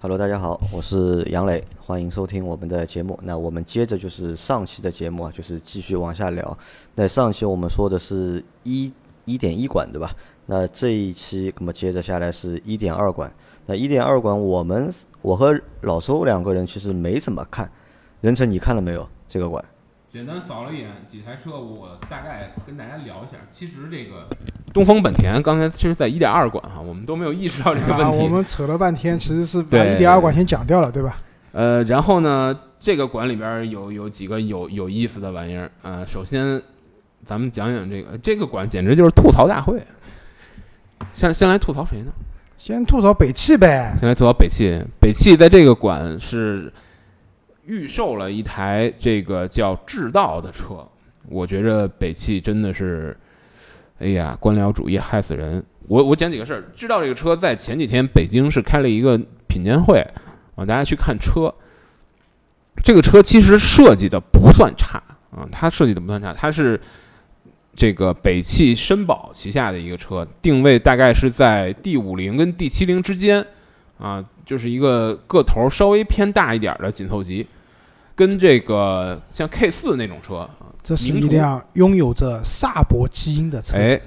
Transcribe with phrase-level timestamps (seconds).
[0.00, 3.18] Hello，大家好，我是杨磊，欢迎收听我们的节目。
[3.22, 6.56] 那我们接着就是上期的节目啊，就是继续往下聊。
[6.94, 8.92] 那上期我们说的是一
[9.24, 10.14] 一点一馆，对吧？
[10.46, 13.32] 那这一期那么接着下来是一点二馆。
[13.66, 14.88] 那一点二馆，我们
[15.20, 17.70] 我和老周两个人其实没怎么看。
[18.20, 19.64] 任成，你看了没有这个馆？
[20.06, 23.36] 简单扫了一眼几台车，我大概跟大家聊一下。
[23.50, 24.26] 其实这个
[24.78, 28.18] 东风本田刚才其实在一点二馆哈，我们都没有意识到这个问啊，题。
[28.18, 31.16] 我们扯了半天，其实是把对一点二馆先讲掉了，对吧？
[31.50, 36.62] 呃，然后呢，这个馆里边有有几个有有意思的玩意儿啊、呃首先，
[37.24, 39.82] 咱们讲讲这个这个馆，简直就是吐槽大会。
[41.12, 42.12] 先先来吐槽谁呢？
[42.56, 44.80] 先吐槽北汽呗，先来吐槽北汽。
[45.00, 46.72] 北汽在这个馆是
[47.66, 50.86] 预售了一台这个叫智道的车，
[51.28, 53.16] 我觉着北汽真的是，
[53.98, 55.64] 哎呀，官僚主义害死人。
[55.88, 56.64] 我我讲几个事儿。
[56.74, 59.98] 知道这个车在前几天北京是开了一个品鉴会
[60.54, 61.52] 啊，大家去看车。
[62.84, 66.80] 这个车其实设计的不算差啊，它设计的不算差，它是
[67.74, 73.44] 这个北汽绅宝旗下的一个车，定位大概是在 D 五零跟 D 七零之间
[73.98, 77.46] 啊，就是一个个头稍微偏大一点的紧凑级，
[78.18, 80.50] 跟这个像 K 四那种车啊，
[80.82, 83.76] 这是一辆拥有着萨博基因的车子。
[83.76, 84.00] 哎，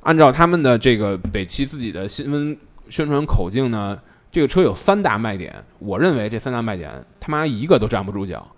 [0.00, 2.56] 按照他们的这个北汽自己的新闻
[2.88, 4.00] 宣传口径呢，
[4.32, 5.54] 这个车有三大卖点。
[5.78, 8.50] 我认为这三大卖点他妈一个都站不住脚。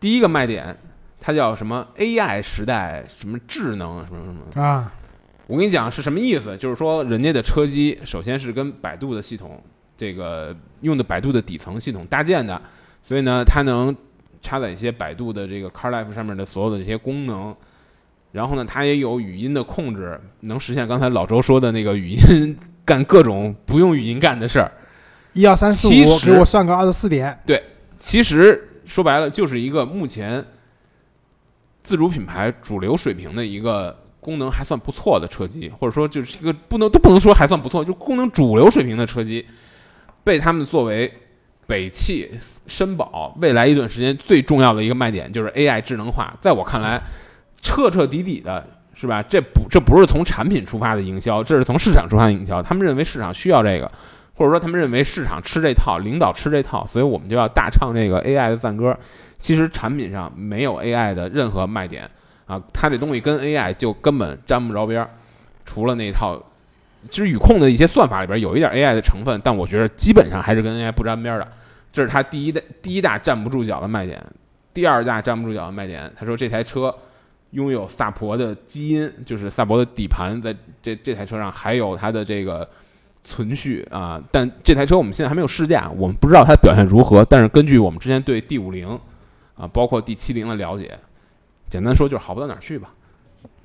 [0.00, 0.76] 第一个卖点，
[1.20, 4.60] 它叫什么 AI 时代，什么智能什么什么。
[4.60, 4.92] 啊，
[5.46, 9.62] 我跟你讲是什么意思，就是说人家的车机首先是跟百度的系统，
[9.96, 12.60] 这个用的百度的底层系统搭建的，
[13.02, 13.94] 所以呢，它能
[14.42, 17.54] 插载一些百度的这个 CarLife 上面的所有的这些功能。
[18.32, 24.70] 然后呢，它也有语音的控制，能实现刚才老周说的那个语音干各种不用语音干的事儿。
[25.32, 27.36] 一二三四五，给我算个二十四点。
[27.44, 27.60] 对
[27.98, 30.44] 其实说白了，就是一个目前
[31.82, 39.44] 自主品牌主流水平的一个功能还算不错的车机，或者说就是一个不能都不能说还算不错，就功能主流水平的车机，
[40.22, 41.12] 被他们作为
[41.70, 42.28] 北汽、
[42.68, 46.36] 绅宝未来一段时间最重要的一个卖点，就是 AI 智能化。
[46.40, 47.00] 在我看来，
[47.62, 49.22] 彻彻底底的是吧？
[49.22, 52.60] 这不这不是从产品出发的营销，这是从市场出发的营销。
[52.60, 53.88] 他们认为市场需要这个，
[54.34, 58.98] 或者说他们认为市场吃这套，领导吃这套，所以我们就要大唱这个 AI 的赞歌。
[59.38, 62.10] 其实产品上没有 AI 的任何卖点
[62.46, 65.08] 啊，它这东西跟 AI 就根本沾不着边儿，
[65.64, 66.42] 除了那一套。
[67.08, 71.48] 其实语控的一些算法里边有一点 AI 的成分，但我觉得基本上还是跟 AI 不沾边的。
[71.92, 74.24] 这是它第一的第一大站不住脚的卖点。
[74.72, 76.94] 第二大站不住脚的卖点，他说这台车
[77.50, 82.66] 拥有萨博的基因，就是萨博的底盘在这这台车上还有它的这个
[83.24, 84.22] 存续啊。
[84.30, 87.24] 但这台车我们现在还没有试驾，我们不知道它的表现如何。
[87.24, 88.88] 但是根据我们之前对 D 五零
[89.56, 90.96] 啊，包括 D 七零的了解，
[91.66, 92.94] 简单说就是好不到哪儿去吧。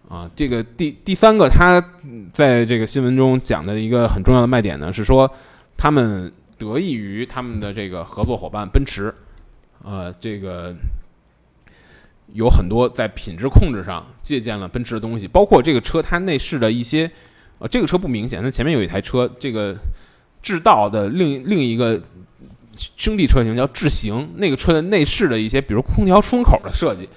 [0.10, 1.80] 啊，这个第第三个，他
[2.34, 5.32] 在这个新闻中讲的一个很重要的卖点呢，是说
[5.78, 9.14] 他们得益于他们的这个合作伙伴奔驰，
[9.84, 10.74] 呃，这个
[12.34, 17.10] 有很多在品质控制上借鉴了奔驰的东西，包括这个车它内饰的一些，
[17.60, 19.76] 呃，这个车不明显，那前面有一台车，这个
[20.42, 22.02] 智道的另另一个
[22.98, 27.08] 兄弟车型叫智行，那个车的内饰的一些，比如空调出风口的设计，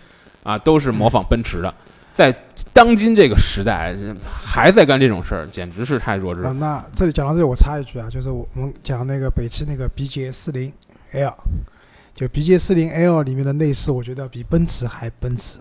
[0.42, 1.74] 啊，都是模仿奔驰的。
[2.18, 2.34] 在
[2.72, 6.52] 当今这个时代，人还在干这种事儿，简直是太弱智啊，了。
[6.54, 10.72] 那这里讲到这里，我插一句啊，就是我们讲那个北汽那个 BJ 四零
[11.12, 11.32] L，
[12.16, 15.60] 就 BJ 四零 L 里面的内饰，我觉得比奔驰还奔驰。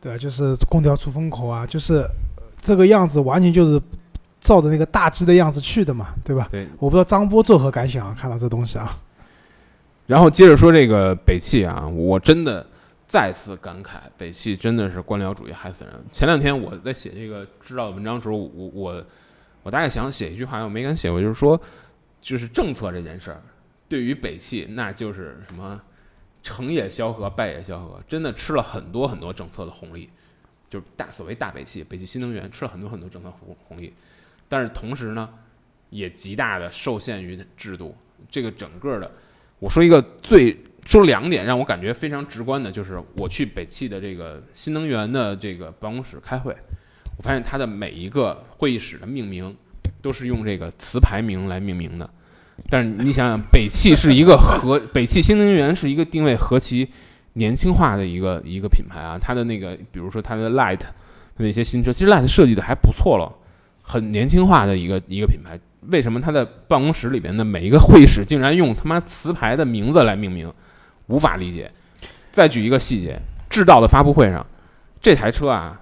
[0.00, 2.04] 对啊，就是空调出风口啊，就是
[2.60, 3.80] 这个样子，完全就是
[4.40, 6.48] 照着那个大 G 的样子去的嘛，对吧？
[6.50, 8.16] 对，我不知道张波作何感想啊？
[8.20, 8.92] 看到这东西啊，
[10.08, 12.66] 然后接着说这个北汽啊，我真的
[13.12, 15.92] 再次感慨，北汽真的是官僚主义害死人。
[16.10, 19.06] 前两天我在写这个知道的文章的时候，我我
[19.62, 21.60] 我大概想写一句话，我没敢写，我就是说，
[22.22, 23.42] 就是政策这件事儿，
[23.86, 25.78] 对于北汽那就是什么
[26.42, 30.08] 成也萧何，败也萧何，真的吃了很多很多政策的红利，
[30.70, 33.92] 就是大所谓大北汽，北汽新能源吃了很多很多政策红红利，
[34.48, 35.28] 但是同时呢，
[35.90, 37.94] 也极大的受限于制度，
[38.30, 39.12] 这个整个的。
[39.58, 46.54] 我说一个最说两点让我感觉非常直观的，就是我去北汽的这个新能源的这个办公室开会，
[47.16, 49.56] 我发现它的每一个会议室的命名
[50.00, 52.08] 都是用这个词牌名来命名的。
[52.68, 56.88] 但是你想想，北汽是一个和北汽新能源是一个定位何其
[57.34, 60.86] 年轻化的一个一个品牌啊，它的那个比如说它的 Light 的
[61.38, 63.32] 那些新车，其实 Light 设计的还不错了，
[63.80, 65.58] 很年轻化的一个一个品牌。
[65.88, 70.52] 为什么他的办公室里边的每一个会议室竟然用他妈词牌的名字来命名，
[71.12, 71.70] 无法理解。
[72.30, 73.20] 再举一个细节，
[73.50, 74.44] 智道的发布会上，
[75.02, 75.78] 这台车啊，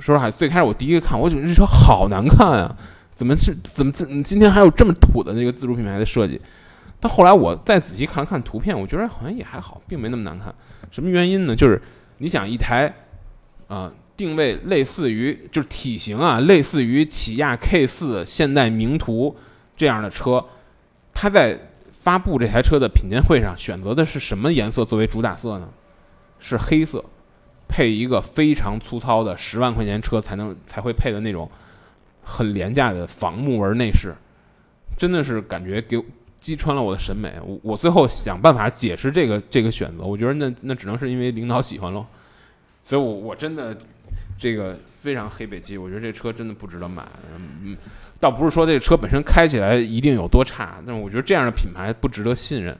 [0.00, 2.76] 说实话，最开始我第一个看，我觉得这车好难看啊，
[3.14, 6.38] 怎么是怎么今今天还有这么土的那个自主品牌的设计？
[7.00, 10.54] 但后来我再仔细看了看图片，我觉得好像也还好，并没那么难看。
[10.90, 11.56] 什么原因呢？
[11.56, 11.80] 就是
[12.18, 12.92] 你想一台
[13.68, 19.36] 啊、定位类似于就是体型啊，类似于起亚 K 四、现代名图
[19.76, 20.44] 这样的车，
[21.14, 21.58] 它在
[22.08, 25.68] 发布这台车的品鉴会上选择的是什么颜色作为主打色呢？
[26.38, 27.04] 是黑色，
[27.68, 31.50] 配一个非常粗糙的十万块钱车才能才会配的那种
[32.22, 34.14] 很廉价的仿木纹内饰，
[34.96, 36.02] 真的是感觉给
[36.38, 37.34] 击穿了我的审美。
[37.44, 42.06] 我我最后想办法解释这个这个选择，我觉得那那只能是因为领导喜欢喽。
[42.84, 43.76] 所以我，我真的
[44.38, 47.04] 这个非常黑北极，我觉得这车真的不值得买。
[47.62, 47.76] 嗯，
[48.20, 52.72] 倒不是说这个车本身开起来一定有多差，但是我觉得这样的品牌不值得信任。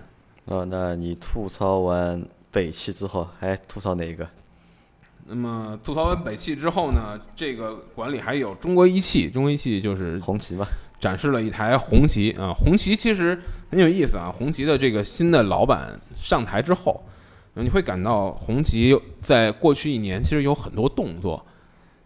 [0.47, 4.27] 啊，那你吐槽完北汽之后，还吐槽哪一个？
[5.27, 10.67] 那么吐槽完北汽之后呢，这个馆里还有中国一汽，中国一汽就是红旗嘛？
[10.99, 13.39] 展示了一台红旗啊，红旗其实
[13.71, 14.35] 很有意思啊。
[14.37, 17.18] 红旗的这个新的老板上台之后，呃
[17.63, 21.45] 你会感到红旗在过去一年其实有很多动作，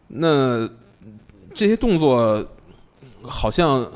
[0.08, 0.68] 那
[1.54, 2.46] 这些动作
[3.22, 3.86] 好像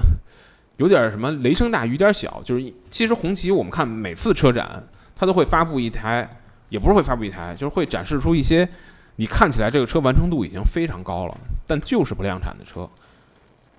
[0.76, 6.28] 有点什么雷声大雨点小，就是其实红旗我们看每次车展，它都会发布一台，
[6.68, 8.68] 也不是会发布一台，就是会展示出一些
[9.16, 11.34] 你看起来这个车完成度已经非常高了，
[11.66, 12.88] 但就是不量产的车。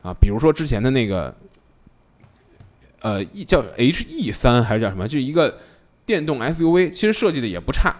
[0.03, 1.35] 啊，比如说之前的那个，
[3.01, 5.07] 呃，E 叫 H E 三还是叫什么？
[5.07, 5.57] 就一个
[6.07, 7.95] 电动 SUV，其实设计的也不差。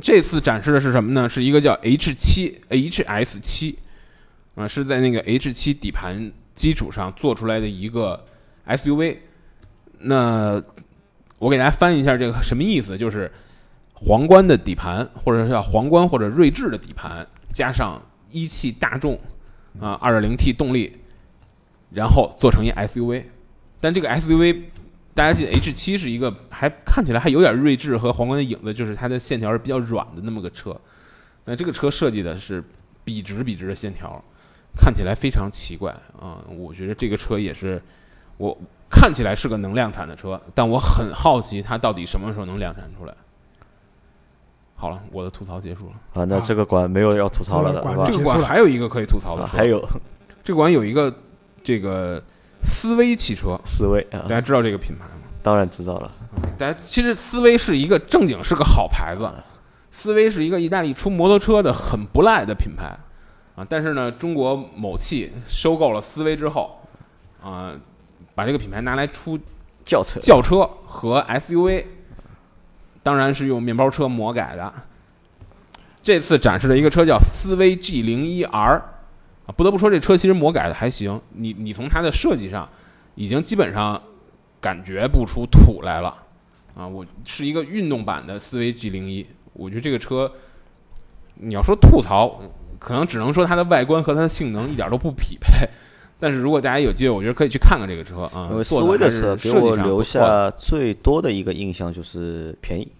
[0.00, 1.28] 这次展示的是什么呢？
[1.28, 3.78] 是一个叫 H 七 HS 七，
[4.54, 8.24] 啊，是在那个 H 七底盘基础上做出来的一个
[8.66, 9.18] SUV。
[9.98, 10.62] 那
[11.38, 13.30] 我给大家翻译一下这个什么意思，就是
[13.92, 18.00] 皇冠的底盘，或者叫皇冠或者锐志的底盘，加上
[18.30, 19.20] 一汽大众。
[19.80, 20.98] 啊，二点零 T 动力，
[21.90, 23.24] 然后做成一 SUV，
[23.80, 24.66] 但这个 SUV
[25.14, 30.76] 大家记得 H 七是一个还看起来还有点睿智和皇冠的影子，就是它的线条是比较软的那么个车。
[31.44, 32.62] 那这个车设计的是
[33.04, 34.22] 笔直笔直的线条，
[34.76, 36.42] 看起来非常奇怪啊！
[36.56, 37.80] 我觉得这个车也是
[38.38, 38.56] 我
[38.90, 43.14] 看起来是个能量产的车，但我很好奇它到底什么时候能量产出来。
[44.74, 45.92] 好了，我的吐槽结束了。
[46.20, 49.86] 啊，那这个馆没有要吐槽了的，这个是吧这个馆还有一个可以吐槽的啊，还有
[50.42, 51.14] 这个馆有一个
[51.62, 52.22] 这个
[52.64, 55.10] 思威汽车，思威啊大，家知道这个品牌吗？
[55.42, 56.10] 当然知道了。
[56.58, 59.30] 大家其实思威是一个正经是个好牌子，
[59.90, 62.96] 思威是一个意大利出摩托车的很不赖的品牌
[63.54, 63.64] 啊。
[63.68, 66.80] 但是呢，中国某汽收购了思威之后，
[67.42, 67.72] 啊，
[68.34, 69.38] 把这个品牌拿来出
[69.84, 71.84] 轿车轿车和 SUV，
[73.02, 74.72] 当然是用面包车魔改的。
[76.02, 78.82] 这次展示的一个车叫思威 G 零一 R，
[79.46, 81.20] 啊，不得不说这车其实魔改的还行。
[81.32, 82.68] 你你从它的设计上，
[83.14, 84.00] 已经基本上
[84.60, 86.14] 感觉不出土来了，
[86.74, 89.26] 啊，我是一个运动版的思威 G 零一。
[89.52, 90.32] 我觉得这个车，
[91.34, 92.40] 你要说吐槽，
[92.78, 95.68] 可能只能说它的外观和它的性能一点都不匹配。
[96.18, 98.48] 但是如果大家有机会，我觉得可以去看看这个车啊。
[98.50, 102.90] 因为思做威的车给设计我留下最多的一个印象就是便宜，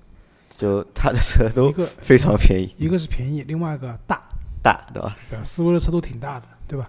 [0.58, 4.22] 就它的车一都个非常便宜，一个是便宜，另外一个大，
[4.64, 5.14] 大，对吧？
[5.30, 5.44] 对吧？
[5.44, 6.88] 思威的车都挺大的，对吧？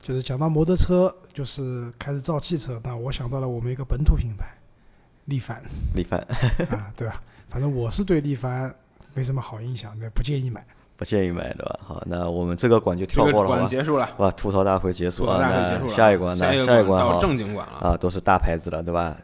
[0.00, 4.46] 就是讲到摩托车，就是开始造汽车，那我想到了我们一个本土品牌，
[5.24, 5.60] 力帆
[5.96, 6.20] 力帆
[6.70, 7.20] 啊，对吧？
[7.48, 8.72] 反正我是对力帆
[9.14, 10.64] 没什么好印象，那不建议买。
[10.96, 11.78] 不建议买，对吧？
[11.82, 13.56] 好，那我们这个馆就跳过了，好吧？
[13.56, 15.90] 馆结束了，好吧，吐槽大会结束吐槽啊，大会结束了。
[15.90, 17.90] 那下一关，下那下一关到好正经馆了。
[17.90, 19.16] 啊，都是大牌子了，对吧？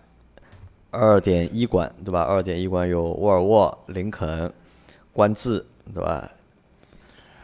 [0.90, 2.22] 二点一馆，对吧？
[2.22, 4.52] 二点一馆有沃尔沃、林肯、
[5.12, 6.28] 观致，对吧？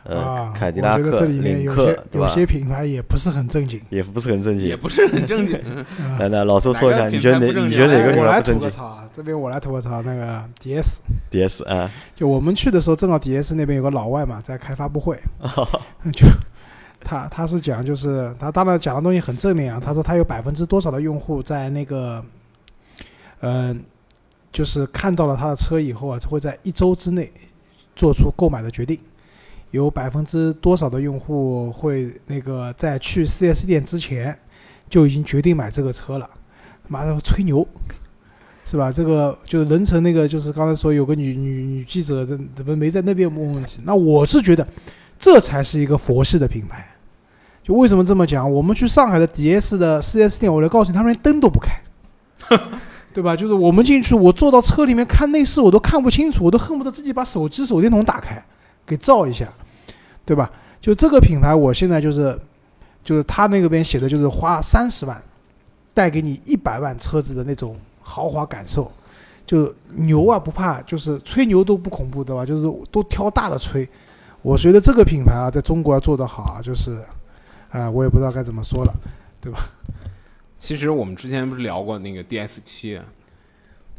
[0.09, 3.79] 呃，啊，凯迪拉克、这里面有些，有些品牌也不是很正经。
[3.91, 4.67] 也不是很正经。
[4.67, 5.61] 也不是很正经，
[6.19, 7.61] 来，来老周说一下，你觉得哪？
[7.67, 15.15] 你觉得哪个我来品牌不正经吐个槽啊，这边我来吐个槽，那个 DS，？DS 啊，就我们去的时候，正好 DS 那边有个老外嘛，在开发布会，
[16.15, 16.27] 就
[17.05, 19.79] 他他是讲，就是他当然讲的东西很正面啊。
[19.79, 22.25] 他说他有百分之多少的用户在那个，
[23.41, 23.79] 嗯、
[24.51, 27.31] 就是看到了他的车以后啊，会在一周之内
[27.95, 28.99] 做出购买的决定。
[29.71, 34.37] 有百分之多少的用户会那个在去 4S 店之前
[34.89, 36.29] 就已经决定买这个车了？
[36.87, 37.67] 妈的吹牛，
[38.65, 38.91] 是吧？
[38.91, 43.83] 这个就是人成那个，就是刚才说有个女女女记者怎怎么没在那边问问题？
[43.85, 44.67] 那我是觉得
[45.19, 46.87] 这才是一个佛系的品牌，
[47.63, 48.51] 就为什么这么讲？
[48.51, 51.79] 我们去上海的 DS 的 4S 店，我来告诉你，他们连灯都不开，
[53.13, 53.37] 对吧？
[53.37, 58.43] 就是我们进去，我坐到车里面看内饰，我都看不清楚，我都恨不得自己把手机手电筒打开，
[58.89, 59.47] 给造一下，
[60.25, 60.51] 对吧？
[60.81, 62.37] 就这个品牌，我现在就是，
[63.05, 65.23] 就是他那个边写的就是花三十万，
[65.93, 68.91] 带给你一百万车子的那种豪华感受，
[69.45, 72.47] 就牛啊不怕，就是吹牛都不恐怖，对吧？
[72.47, 73.87] 就是都挑大的吹。
[74.41, 77.05] 我觉得这个品牌啊，在中国要做得好啊，就是，
[77.71, 78.95] 啊、我也不知道该怎么说了。
[79.41, 79.61] 对吧
[80.59, 83.01] 其实我们之前不是聊过那个 DS 七，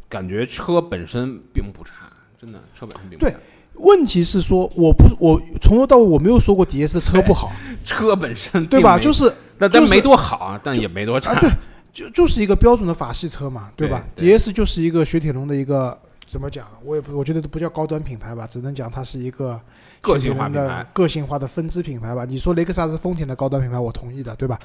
[0.08, 3.32] 感觉车本身并不差，真的车本身并不差。
[3.80, 7.50] 问题是说，我不，我从头到尾我没有说过 DS 的车不好，
[7.84, 8.98] 车本身对吧？
[8.98, 9.24] 就是
[9.58, 11.32] 那但但没多好啊，但也没多差。
[11.32, 11.50] 啊，对，
[11.92, 16.66] 就就是一个标准的法系车嘛，对吧对对？DS 就是一个雪铁龙的一个怎么讲？
[16.84, 19.60] 我也不，我觉得都不叫高端品牌吧，只能讲它是一个
[20.00, 22.24] 个性化的个性化的分支品牌吧。
[22.24, 24.58] 你说雷克萨斯、丰田的高端品牌，我同意的，对吧？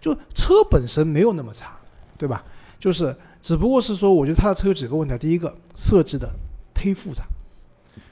[0.00, 1.76] 就车本身没有那么差，
[2.16, 2.44] 对吧？
[2.78, 5.18] 就是只不过是说，我觉得它的车有几个问题啊。
[5.18, 6.30] 第一个，设计的
[6.72, 7.24] 忒复杂，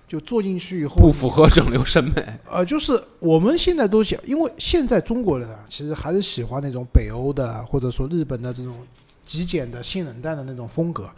[0.09, 2.25] 就坐进去以后不符合整流审美。
[2.51, 8.75] 呃，就是我们现在都想，因为现在中国人啊，其实还是喜欢那种北欧的或者说日本的这种
[9.25, 11.09] 极简的性冷淡的那种风格。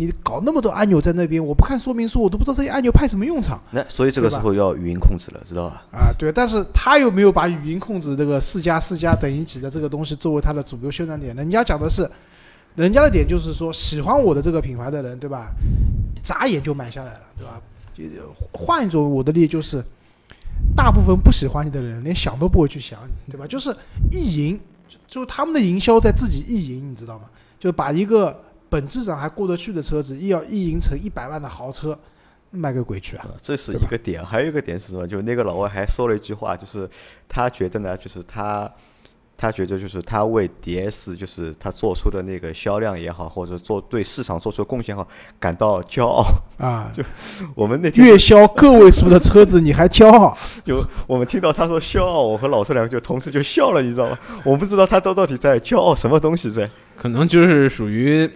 [0.00, 5.82] 你搞那么多按钮在那边，我不看说明书，我都不知道这些按钮派什么用场那所以这个时候要语音控制了，知道吧？
[5.90, 6.14] 啊。
[6.16, 11.34] 对，但是他又没有把语音控制这个四加四加等于几的这个东西作为他的主流宣传点。
[11.34, 12.08] 人家讲的是，
[12.76, 15.48] 人家的点就是说，喜欢我的这个品牌的人，对吧？
[16.22, 17.60] 眨眼就买下来了，对吧？
[18.06, 19.82] 就换一种我的例就是，
[20.76, 23.46] 大部分不喜欢你的人连想都不会去想你，对吧？
[23.46, 23.74] 就是
[24.12, 24.60] 意淫，
[25.06, 27.24] 就是他们的营销在自己意淫，你知道吗？
[27.58, 31.98] 就把一个本质上还过得去的车子，亦要意淫成一百万的豪车，
[32.50, 33.26] 卖给鬼去啊！
[33.26, 35.06] 啊这是一个点，还有一个点是什么？
[35.08, 36.88] 就那个老外还说了一句话，就是
[37.28, 38.70] 他觉得呢，就是他
[39.40, 45.06] 他觉得就是他为 DS 就是他做出的那个销量也好，或者做对市场做出的贡献好，
[45.38, 46.24] 感到骄傲。
[46.58, 47.04] 啊， 就
[47.54, 50.36] 我们那天月销个位数的车子你还骄傲？
[50.64, 54.18] 就我们听到他说骄傲，我和老师两个就同时就笑了，你知道吗？
[54.44, 56.68] 我不知道他到到底在骄傲什么东西在。
[56.96, 58.28] 可能就是属于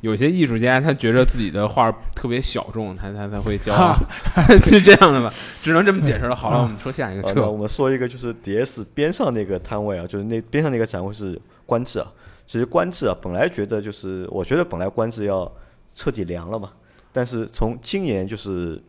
[0.00, 3.94] 有些艺术家，他觉得自己的画特别小众，他他他会骄傲，
[4.62, 5.32] 是这样的吧？
[5.60, 6.36] 只能这么解释了。
[6.36, 12.12] 好了，我们说下一个车我，们说一个就是 DS 边上那个摊位啊，就是那边上那个展位是官制啊。
[12.46, 15.50] 其实官制啊，本来觉得就是我觉得本来官制要
[15.94, 16.70] 彻底凉了嘛，
[17.12, 18.80] 但是从今年就是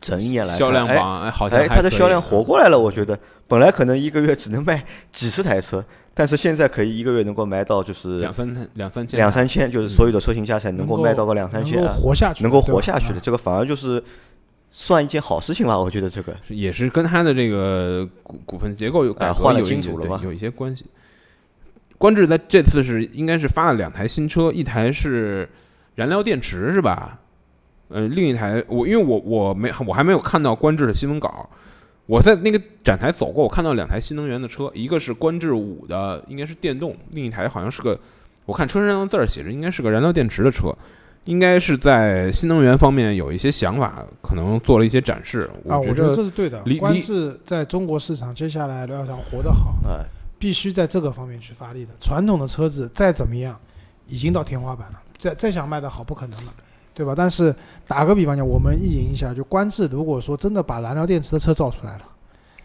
[0.00, 5.84] 整一年来看，销量哎榜哎好像哎，它的销量活过来了，我觉得本来可能一个月只能卖 几十台车，
[6.14, 14.02] 但是现在可以一个月能够卖到就是两三两三千，两三千，就是所有的车型加起来能够卖到个两三千能够啊，活下去，能够活下去的，啊这个反而就是
[14.70, 16.34] 算一件好事情吧，我觉得这个。
[16.48, 20.84] 也是跟它的这个股股份结构有改革啊换了有一金主了吧有一些关系。
[21.98, 25.48] 观致在这次是应该是发了两台新车，一台是
[25.94, 27.18] 燃料电池是吧？
[27.88, 31.48] 呃，另一台我因为我我没我还没有看到观致的新闻稿，
[32.06, 37.98] 我在那个展台走过，我看到两台新能源的车，一个是观致五的，应该是电动，另一台好像是个，
[38.44, 40.74] 我看车身上的字儿写着应该是个燃料电池的车，
[41.24, 45.50] 应该是在新能源方面有一些想法，可能做了一些展示。
[45.68, 46.78] 啊，我觉觉得这是对的离。
[46.78, 50.02] 观致在中国市场接下来要想活得好，啊，
[50.38, 51.92] 必须在这个方面去发力的。
[52.00, 53.58] 传统的车子再怎么样，
[54.06, 56.52] 已经到天花板了，再再想卖得好不可能了，
[56.96, 57.12] 对吧？
[57.14, 57.54] 但是
[57.86, 62.02] 打个比方讲，我们意淫一下，就观致如果说真的把燃料电池的车造出来了，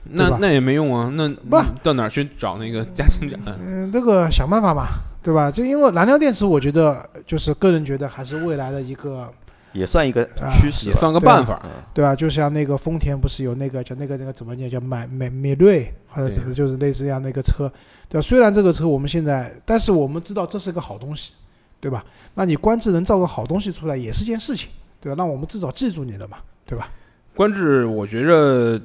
[0.06, 3.38] 那那也没用啊，那不到哪儿去找那个加氢站？
[3.60, 5.52] 嗯，那个想办法吧，对吧？
[5.52, 9.30] 就因为燃料电池，我觉得就是个人觉得还是未来的一个，
[9.74, 11.62] 也算一个趋势算个办法。
[11.66, 12.16] 嗯对吧？
[12.16, 17.70] 就像那个丰田不是有那个叫那个那个怎么念叫买美美瑞，或者对什么就是类似这样的一个车，
[18.08, 18.22] 对吧？
[18.22, 21.34] 虽然这个车我们现在，但是我们知道这是个好东西，
[21.82, 22.06] 对吧？
[22.36, 24.70] 那你观致能造个好东西出来也是件事情，
[25.02, 25.16] 对吧？
[25.18, 26.90] 那我们至少记住你了嘛，对吧？
[27.36, 28.80] 观致，我觉着，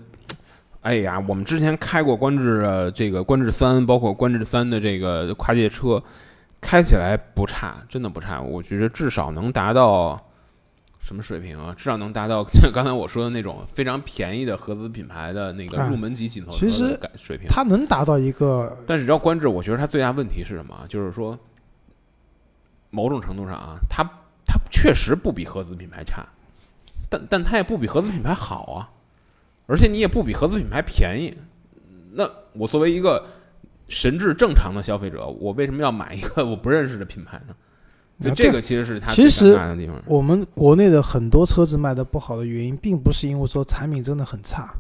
[0.81, 6.03] 哎呀，我们之前开过观致的这个观致三，包括观致三的这个跨界车，
[6.61, 8.41] 开起来不差，真的不差。
[8.41, 10.19] 我觉得至少能达到
[11.01, 11.75] 什么水平啊？
[11.77, 17.47] 至少能达到刚才我说的那种非常便宜的合资品牌的那个啊入门级紧凑其实车的水平。
[17.49, 20.87] 它能达到一个但是你知道观致，我觉得它最大问题是什么啊？
[20.89, 21.39] 就是说，
[22.91, 24.03] 某种程度上啊，它
[24.45, 26.27] 它确实不比合资品牌差，
[27.09, 28.91] 但但它也不比合资品牌好啊，
[29.67, 31.37] 而且你也不比合资品牌便宜。
[32.13, 33.27] 那我作为一个
[33.89, 37.55] 神智正常的消费者，我为什么要买一个我不认识的品牌呢？
[38.19, 39.55] 所以啊这个其实是它其实。
[40.07, 44.73] 我们国内的很多车子卖的不好的原因，并不是因为说产品真的很差，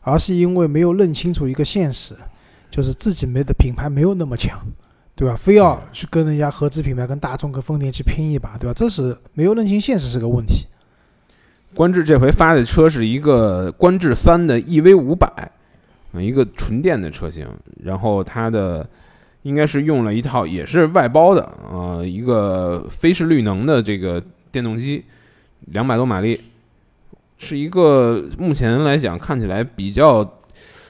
[0.00, 2.16] 而是因为没有认清楚一个现实，
[2.70, 4.58] 就是自己没的品牌没有那么强，
[5.18, 5.34] 对吧？
[5.34, 8.72] 非要去跟人家合资品牌、跟大众、跟丰田去拼一把，对吧？
[8.72, 10.64] 这是没有认清现实是个问题。
[11.74, 15.50] 观致这回发的车是一个观致三的 EV 五百，
[16.12, 17.48] 呃一个纯电的车型，
[17.82, 18.88] 然后它的
[19.42, 24.22] 应该是用了一套也是外包的，呃，一个飞势绿能的这个
[24.52, 25.04] 电动机，
[25.72, 26.40] 两百多马力，
[27.38, 30.24] 是一个目前来讲看起来比较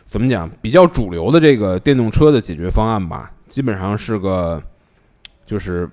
[0.07, 4.63] 怎么讲比较主流的这个电动车的解决方案吧，基本上是个
[5.47, 5.89] 就是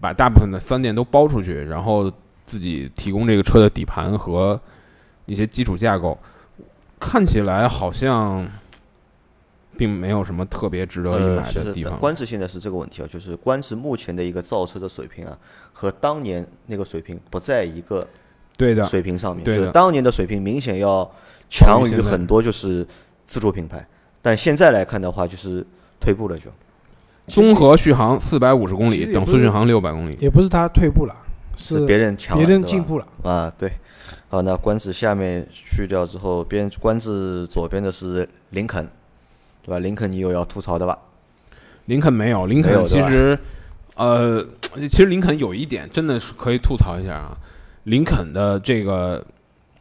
[0.00, 2.10] 把大部分的三电都包出去，然后
[2.46, 4.58] 自己提供这个车的底盘和
[5.26, 6.16] 一些基础架构，
[6.98, 8.48] 看起来好像
[9.76, 11.98] 并没有什么特别值得一买的地方。
[11.98, 15.36] 观致现在是这个问题啊，就是观致目前的一个造车的水平啊，
[15.72, 18.06] 和当年那个水平不在一个
[18.56, 21.10] 对的，水平上面，对的就是当年的水平明显要
[21.48, 22.86] 强于很多就是
[23.26, 23.86] 自主品牌，
[24.22, 25.66] 但现在来看的话，就是
[25.98, 26.50] 退步了就。
[27.30, 30.16] 综合续航四百五十公里，等速续航六百公里。
[30.20, 31.14] 也不是他退步了，
[31.56, 33.06] 是别人强了，别人进步了。
[33.22, 33.70] 啊，对。
[34.28, 38.88] 好，那观致下面去掉之后，边观致左边的是林肯，
[39.64, 39.80] 对吧？
[39.80, 40.96] 林肯你有要吐槽的吧？
[41.86, 43.36] 林肯没有，林肯其实，
[43.96, 44.44] 呃，
[44.88, 47.36] 其实林肯有一点真的是可以吐槽一下啊。
[47.84, 49.24] 林肯的这个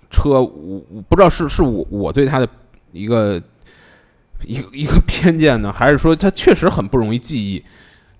[0.09, 2.49] 车，我我不知道是是我我对它的
[2.91, 3.39] 一个
[4.43, 7.63] 一个一个偏见呢，还是说它确实很不容易记忆。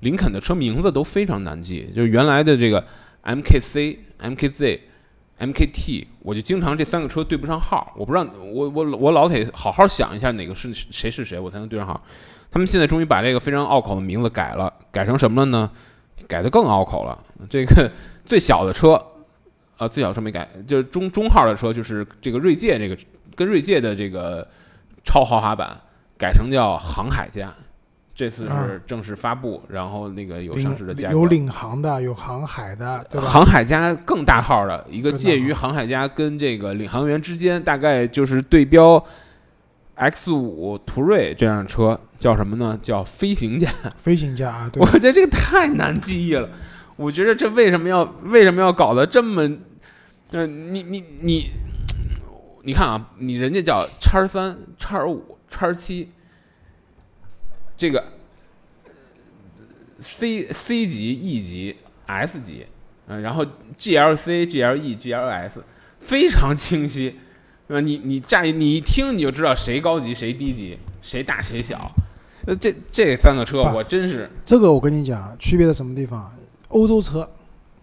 [0.01, 2.85] 林肯的车名字都非常难记，就是原来的这个
[3.23, 4.79] MKC、MKZ、
[5.39, 7.93] MKT，我就经常这三个车对不上号。
[7.97, 12.01] 我不知道，我我我老得好好想一下哪个是谁是谁，我才能对上号。
[12.49, 15.69] 他们现在终于把这个非常拗口的名字改了，改成什么了呢？
[16.27, 17.21] 改的更拗口了。
[17.49, 17.91] 这个
[18.23, 19.01] 最小的车，
[19.77, 22.97] 呃，最小车没改，就是中中号的车，就是这个锐界这个
[23.35, 24.47] 跟锐界的这个
[25.03, 25.79] 超豪华版
[26.19, 27.51] 改成叫航海家。
[28.13, 33.25] 这次啊是正式发布，然后那个有上市的价格，有领航的，有航海的，对吧？
[33.25, 39.01] 航海家更大号的一个介于航海家跟这个领航员之间，大概就是对标
[39.95, 42.77] X 五途锐这样的车，叫什么呢？
[42.81, 43.69] 叫飞行家。
[43.95, 46.49] 飞行家啊，对 我，觉得这个太难记忆了。
[46.97, 49.49] 我觉得这为什么要为什么要搞得这么？
[50.31, 51.45] 呃，你你你，
[52.63, 56.09] 你看啊，你人家叫叉三、叉五、叉七，
[57.75, 58.03] 这个
[59.99, 62.65] C C 级、E 级、S 级，
[63.07, 63.45] 嗯、然后
[63.77, 65.61] GLC、GLE、GLS
[65.99, 67.15] 非常清晰，
[67.67, 67.81] 对吧？
[67.81, 71.91] 你你乍一你一听你就知道谁高级谁低级，谁大谁小。
[72.45, 76.31] 那这这三个车我真是这个我跟你讲，区别在什么地方？
[76.69, 77.29] 欧洲车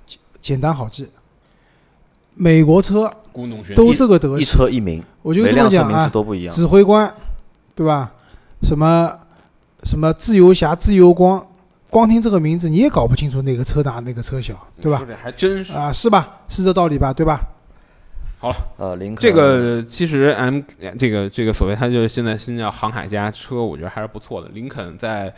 [0.06, 1.08] 简简单好记，
[2.34, 3.12] 美国车。
[3.74, 4.42] 都这个德一。
[4.42, 6.54] 车一名，我就每这么讲啊名字，都不一样。
[6.54, 7.14] 指挥官，
[7.76, 8.10] 对吧？
[8.62, 9.16] 什么
[9.84, 11.46] 什么自由侠、自由光，
[11.90, 15.06] 光听这个名字你也搞不清楚哪个车大哪个车小，对吧说？
[15.06, 15.72] 这还真是。
[15.74, 16.40] 啊，是吧？
[16.48, 17.12] 是这道理吧？
[17.12, 17.38] 对吧？
[18.38, 20.60] 好了呃，林肯这个其实 M
[20.98, 24.48] 这个这个所谓它就是现在新叫航海家车，我觉得还是不错的。
[24.48, 25.32] 林肯在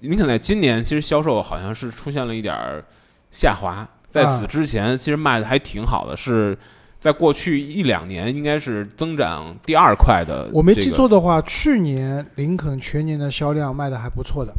[0.00, 2.82] 林肯在今年其实销售好像是出现了一点儿
[3.30, 6.56] 下滑，在此啊之前其实卖的还挺好的，是
[7.00, 14.54] 在过去一两年应该是增长第二快的、我没记错，的话，去年林肯全年的销量卖的还不错的，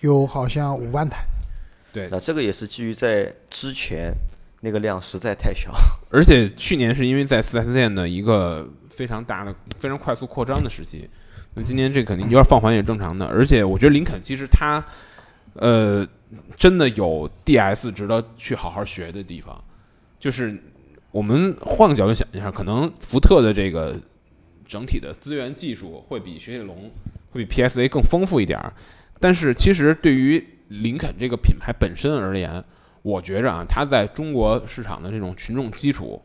[0.00, 1.24] 有好像五万台。
[1.94, 4.12] 对，那这个也是基于在之前
[4.60, 5.72] 那个量实在太小，
[6.12, 11.08] 而且去年是因为在四 S 店的一个非常大的、非常快速扩张的时期，
[11.54, 13.24] 那今年这肯定有点放缓也是正常的。
[13.24, 14.84] 而且我觉得林肯其实它，
[15.54, 16.06] 呃，
[16.58, 19.56] 真的有 DS 值得去好好学的地方。
[20.18, 20.58] 就是
[21.16, 23.96] 我们换个角度想一下，可能福特的这个
[24.68, 26.90] 整体的资源技术会比雪铁龙、
[27.30, 28.58] 会比 PSA 更丰富一点。
[28.58, 28.70] 儿，
[29.18, 32.62] 但是其实对于林肯这个品牌本身而言，
[33.00, 36.20] 我觉着啊，它在中国市场的这种群众基础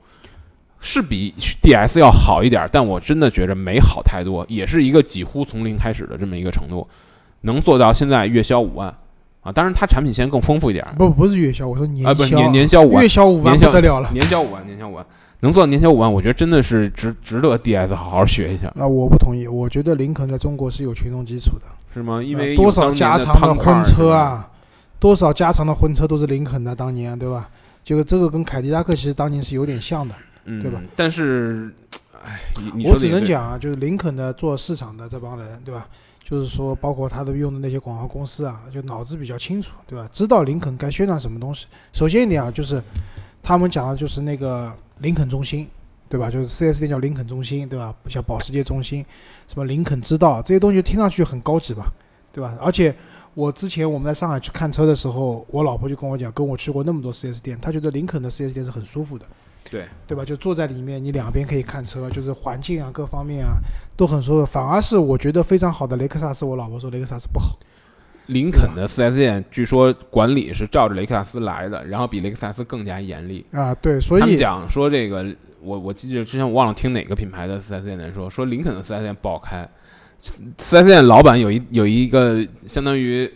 [0.82, 6.86] 是比 DS 要好一点儿，但我真的觉着没好太多，也是一个几乎从零开始的这么一个程度，
[7.44, 8.94] 能做到现在月销五万。
[9.42, 14.10] 啊，当然它产品线更丰富一点儿，不，不是月销，我说年啊，不销，是年年销五万月，销五万年销不得了了。
[14.12, 15.06] 年销五万，年销五万，
[15.40, 21.66] 能做到年销五万，我觉得真的是值值得 DS 好好学一下，那，我不同意，我觉得林肯在中国是有群众基础的。
[21.94, 22.22] 是吗？
[22.24, 24.50] 因呃为多少加长的婚车啊，啊，
[25.00, 27.50] 多少加长的婚车都是林肯的，当年对吧？
[27.84, 30.14] 这个这个跟凯迪拉克其实当年是有点像的。
[30.46, 30.80] 嗯，对吧？
[30.96, 31.74] 但是，
[32.24, 32.40] 哎，
[32.86, 35.88] 我只能讲啊，就是林肯的做市场的这帮人，对吧？
[36.32, 40.08] 就是说，包括他的用的那些广告公司啊，就脑子比较清楚，对吧？
[40.14, 41.68] 知道林肯该宣传什么东西。
[41.92, 42.82] 首先一点啊，就是
[43.44, 45.68] 他们讲的就是那个林肯中心，
[46.08, 46.32] 对吧？
[46.32, 47.94] 就是 4S 店叫林肯中心，对吧？
[48.08, 49.06] 像保时捷中心，
[49.46, 51.92] 什么林肯之道这些东西听上去很高级吧，
[52.32, 52.58] 对吧？
[52.62, 52.96] 而且
[53.34, 59.26] 我之前我们在上海去看车的时候，我老婆就跟我讲，跟我去过那么多 4S 店，她觉得林肯的 4S 店是很舒服的，
[59.70, 60.26] 对对吧？
[60.26, 63.60] 就坐在里面，你两边可以看车，就是环境啊各方面啊
[63.96, 64.46] 都很舒服。
[64.46, 67.58] 反而是我觉得非常好的雷克萨斯，我老婆说雷克萨斯不好。
[68.28, 73.46] 林肯的 4S 店据说管理是照着雷克萨斯来的，然后比雷克萨斯更加严厉。
[73.52, 75.26] 啊，对，所以他们讲说这个，
[75.62, 79.68] 我我记得之前我忘了听哪个品牌的 4S 店的人说，说林肯的 4S 店不好开。
[80.58, 83.30] 4S 店老板有一有一个相当于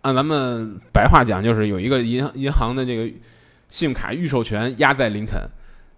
[0.00, 3.12] 按咱们白话讲，就是有一个银行银行的这个
[3.68, 5.40] 信用卡预授权压在林肯。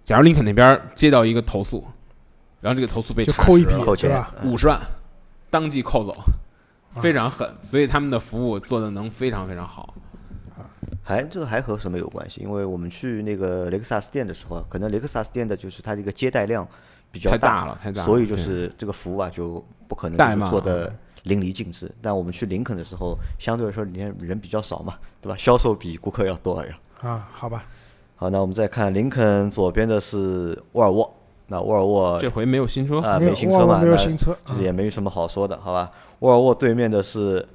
[0.02, 1.86] 假如林肯那边接到一个投诉，
[2.60, 4.24] 然后这个投诉被就扣一笔扣钱？
[4.44, 4.80] 五十万，
[5.50, 6.16] 当即扣走，
[7.00, 7.48] 非常狠。
[7.62, 9.94] 所以他们的服务做的能非常非常好。
[11.02, 12.40] 还这个还和什么有关系？
[12.40, 16.66] 因为我们去那个雷克萨斯店的时候，可能雷克萨斯店的就是它这个接待量
[17.10, 21.90] 比较太大了太大了所以就是这个服务啊就不可能就做了的淋漓尽致。
[22.00, 25.36] 但我们去林肯的时候，相对来说里面人比较少嘛，对吧？
[25.36, 26.78] 销售比顾客要多呀。
[27.02, 27.64] 啊，好吧，
[28.16, 31.10] 好，那我们再看林肯左边的是沃尔沃，
[31.46, 35.90] 那沃尔沃这回没有新车，啊没新车嘛，没有新车其实也没什么好说的，好吧？
[36.20, 37.46] 沃尔沃对面的是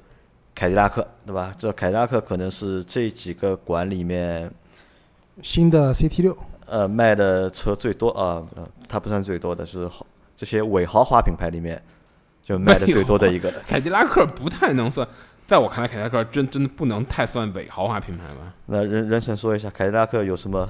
[0.54, 1.54] 凯迪拉克，对吧？
[1.56, 4.50] 这凯迪拉克可能是这几个馆里面
[5.42, 10.04] 新的 CT 六呃卖的车最多啊，呃，它不算最多的是豪
[10.36, 11.80] 这些伪豪华品牌里面
[12.42, 13.50] 就卖的最多的一个。
[13.66, 15.06] 凯迪拉克不太能算，
[15.46, 18.52] 在我看来，凯迪拉克真真的不能太算伪豪华品牌吧。
[18.66, 20.68] 那任任晨说一下，凯迪拉克有什么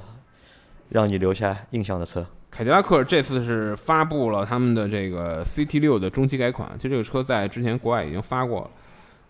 [0.91, 2.27] 让你留下印象的车？
[2.51, 8.71] 凯迪拉克这次是发布了他们的这个 CT 六的中期改款，其实这个车在之前国外已经发过了，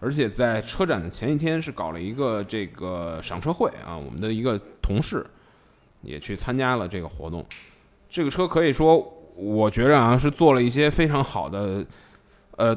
[0.00, 5.24] 而且在车展的前一天是搞了一个这个赏车会啊，我们的一个同事
[6.02, 7.46] 也去参加了这个活动。
[8.08, 8.98] 这个车可以说，
[9.36, 11.84] 我觉着啊是做了一些非常好的，
[12.56, 12.76] 呃，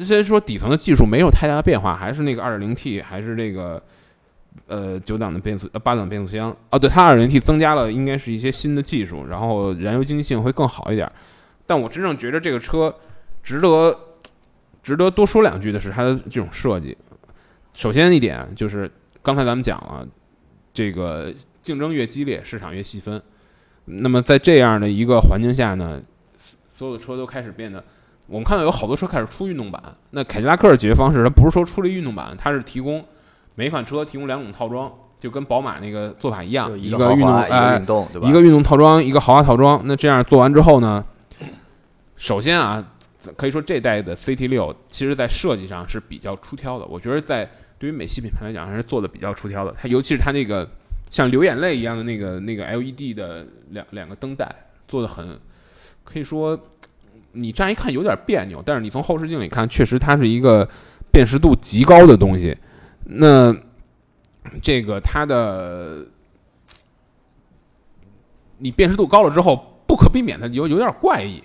[0.00, 3.82] 先说底层的技术没有太大的变化，还是那个 2.0T，还是这个
[4.66, 11.10] 呃九档的变速呃八档变速箱啊，对，它 2.0T 增加了应该是一些新的技术，然后燃油经济性会更好一点。
[11.66, 12.94] 但我真正觉得这个车
[13.42, 13.96] 值得
[14.82, 16.96] 值得多说两句的是它的这种设计。
[17.72, 18.90] 首先一点就是
[19.22, 20.04] 刚才咱们讲了，
[20.74, 23.22] 这个竞争越激烈，市场越细分。
[23.84, 26.02] 那么在这样的一个环境下呢，
[26.72, 27.84] 所有的车都开始变得，
[28.30, 29.82] 我们看到有好多车开始出运动版。
[30.10, 33.04] 那凯迪拉克的解决方式，它不是说出了运动版，它是提供
[33.56, 38.28] 每款车提供两种套装，就跟宝马那个做法一样，一个运动华，一个哎运动，对吧？
[38.28, 39.82] 一个运动套装，一个豪华套装。
[39.84, 41.04] 那这样做完之后呢，
[42.16, 42.82] 首先啊，
[43.36, 46.86] 可以说这代的 CT 六其实在设计上是比较出挑的。
[46.86, 49.74] 我觉得在对于美系品牌来讲，还是做的比较出挑的。
[49.76, 50.68] 它尤其是它那个
[51.10, 54.48] 像流眼泪一样的那个那个 LED 的两两个灯带，
[54.86, 55.36] 做的很
[56.04, 56.56] 可以说
[57.32, 60.68] 你乍一看有点别扭，但是你从后视镜里看，确实它是一个
[61.12, 62.56] 辨识度极高的东西。
[63.04, 63.54] 那
[64.62, 66.04] 这个它的
[68.58, 71.42] 你辨识度高了之后，不可避免的有有点怪异。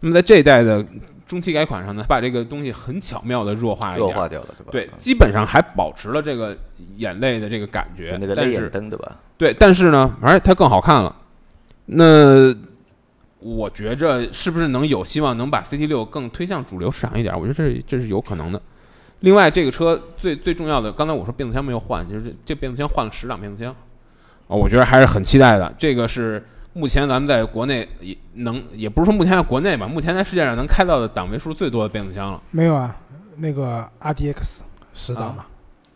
[0.00, 0.84] 那么在这一代的
[1.26, 4.70] 中期改款上呢，把这个东西很巧妙的弱化弱化掉了，对吧？
[4.72, 6.56] 对，基本上还保持了这个
[6.96, 9.16] 眼泪的这个感觉，那个但是泪眼灯，对吧？
[9.38, 11.14] 对，但是呢，而且它更好看了。
[11.86, 12.54] 那
[13.40, 17.34] 我觉着是不是能有希望能把 CT 六更推向主流市场一点？
[17.34, 18.60] 我觉得这是这是有可能的。
[19.20, 23.70] 另外，这个车最最重要的，刚才我说变速箱没有换，就是这这变速箱换了十档变速箱，
[24.48, 25.74] 啊，我觉得还是很期待的。
[25.78, 32.42] 这个是目前咱们在国内也能，也不是说目前在国内吧，目前在世界上能开到的档位数最多的变速箱了。
[32.50, 32.96] 没有啊，
[33.36, 34.60] 那个 RDX
[34.94, 35.44] 十档嘛，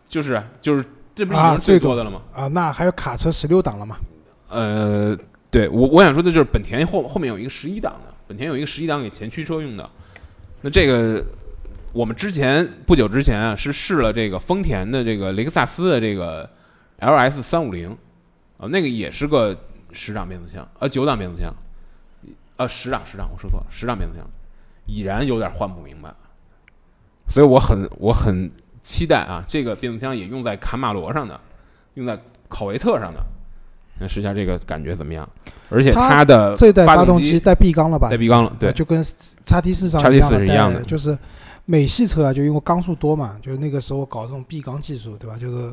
[0.07, 2.21] 就是就是这不是已经是啊最多最多的了吗？
[2.33, 3.97] 啊，那还有卡车十六档了嘛？
[4.49, 5.17] 呃，
[5.55, 9.89] 对我我想说的就是本田后后面有一个十一档的，本田有一个十一档给前驱车用的。
[10.59, 11.23] 那这个
[11.93, 16.49] 我们之前不久之前啊是试了这个丰田的这个雷克萨斯的这个
[16.99, 17.89] LS 三五零
[18.57, 19.57] 啊，那个也是个
[19.93, 21.55] 十档变速箱，呃九档变速箱，
[22.57, 24.29] 呃十档十档我说错了，十档变速箱，
[24.85, 26.13] 已然有点换不明白。
[27.29, 31.39] 所以我很我很期待啊，这个变速箱也用在卡马罗上的，
[31.93, 33.25] 用在考维特上的，
[33.99, 35.27] 那试一下这个感觉怎么样？
[35.69, 38.09] 而且它它的这代呃发动机带闭缸了吧？
[38.09, 39.03] 带闭缸了，对啊，就跟
[39.43, 41.17] 叉 T 四上 XT4 一样的，是一样的就是
[41.65, 45.35] 美系车啊，就因为缸数多嘛，就是那个时候搞这种闭缸技术，对吧？
[45.39, 45.71] 就是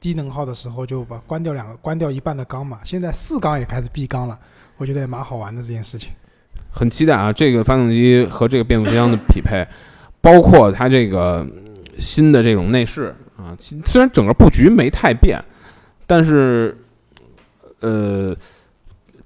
[0.00, 2.78] 低能耗的时候就把关掉两个，关掉一半的缸嘛。
[2.84, 4.38] 现在四缸也开始闭缸了，
[4.76, 6.12] 我觉得也蛮好玩的这件事情。
[6.70, 7.32] 很期待啊！
[7.32, 9.64] 这个发动机和这个变速箱的匹配，
[10.20, 15.40] 包括它这个嗯新的这种内饰啊，其虽然整个布局没太变，
[16.06, 16.76] 但是
[17.84, 18.34] 呃，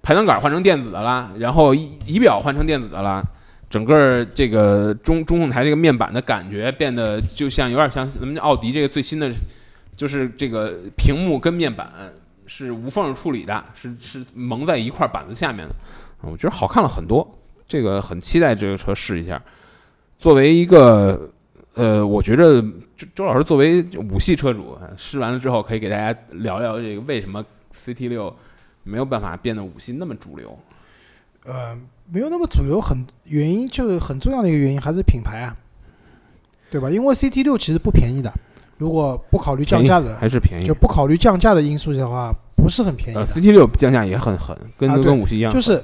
[0.03, 3.23] 排挡杆换成电子的啦，然后仪表换成电子的啦，
[3.71, 9.33] 整个这个中中控台这个面板的感觉变得就像有点像咱们奥迪这个最新的，
[9.94, 11.88] 就是这个屏幕跟面板
[12.47, 15.75] 是无缝处理的，是是蒙在一块板子下面的，
[16.23, 19.40] 我觉得好看了很多，这个很期待这个车试一下。
[20.18, 21.31] 作为一个
[21.75, 22.61] 呃，我觉着
[22.97, 28.35] 周周老师作为五系车主，试完了之后可以给大家聊聊这个为什么 CT 六
[28.88, 30.59] 没有办法变得五系那么主流。
[31.44, 31.77] 呃，
[32.11, 35.57] 没有那么主流，很原因就是很重要的一个原因还是品牌啊，
[36.70, 36.90] 对吧？
[36.90, 38.33] 因为 CT 六其实不便宜的，
[38.77, 43.20] 如果不考虑降价的，还是便宜，就不考虑降价的因素的话，不是很便宜的。
[43.20, 45.83] 呃，CT 六降价也很狠，跟啊跟五系一样，就是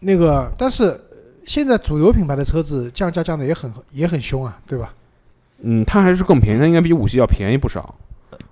[0.00, 1.00] 那个，但是
[1.44, 4.94] 现在主流品牌的车子降价降的也很也很凶啊，对吧？
[5.62, 7.94] 嗯，它还是更便宜，它应该比五系要便宜不少。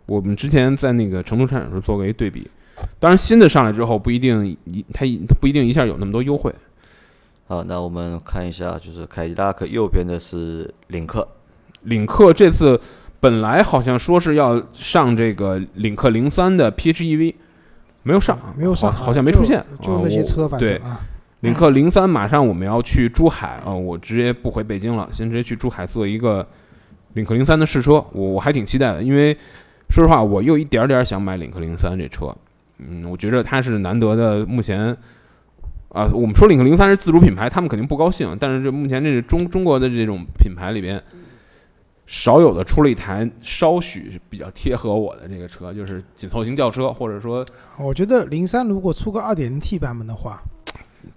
[0.06, 2.50] 我们之前在那个成都车展时候做过一对比，
[2.98, 6.54] 当然新的上来之后不一定一它一它不一定一下有那么多优惠。
[7.46, 11.26] 好，那我们看一下，就是凯迪拉克右边的是领克，
[11.82, 12.80] 领克这次
[13.20, 17.34] 本来好像说是要上这个领克零三的 PHEV，
[18.04, 21.00] 没有上，没有上啊，好好像没出现，就就那些啊车，反正，啊，
[21.40, 26.46] 领克零三马上我们要去珠海啊、我直接不回北京了，先直接去珠海做一个
[27.14, 29.36] 领克零三的试车，我我还挺期待的，因为
[29.90, 32.34] 说实话，我又一点点想买领克零三这车，
[32.88, 34.96] 嗯，我觉着它是难得的，目前。
[35.94, 38.34] 啊，我们说领克零三是自主品牌，他们肯定不高兴。
[38.40, 40.98] 但是这目前这是中中国的这种品牌里边，
[42.06, 47.44] 少有的出了一台稍许比较贴合我的这个车，就是紧凑型轿车，或者说
[47.78, 50.42] 我觉得零三如果出个二点零 T 版本的话，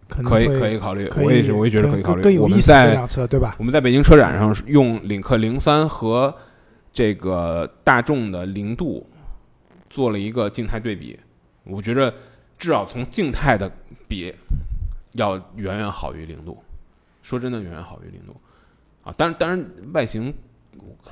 [0.10, 1.10] 可可以可以考虑。
[1.24, 2.22] 我也是，我也觉得可以考虑。
[2.22, 3.56] 更更有我们意思辆车，对吧？
[3.58, 6.36] 我们在北京车展上用领克零三和
[6.92, 9.08] 这个大众的零度
[9.90, 11.18] 做了一个静态对比，
[11.66, 12.14] 我觉得
[12.58, 13.70] 至少从静态的
[14.08, 14.34] 比
[15.12, 16.62] 要远远好于零度。
[17.22, 18.40] 说真的，远远好于零度
[19.04, 19.12] 啊！
[19.18, 20.32] 当然，当然外形，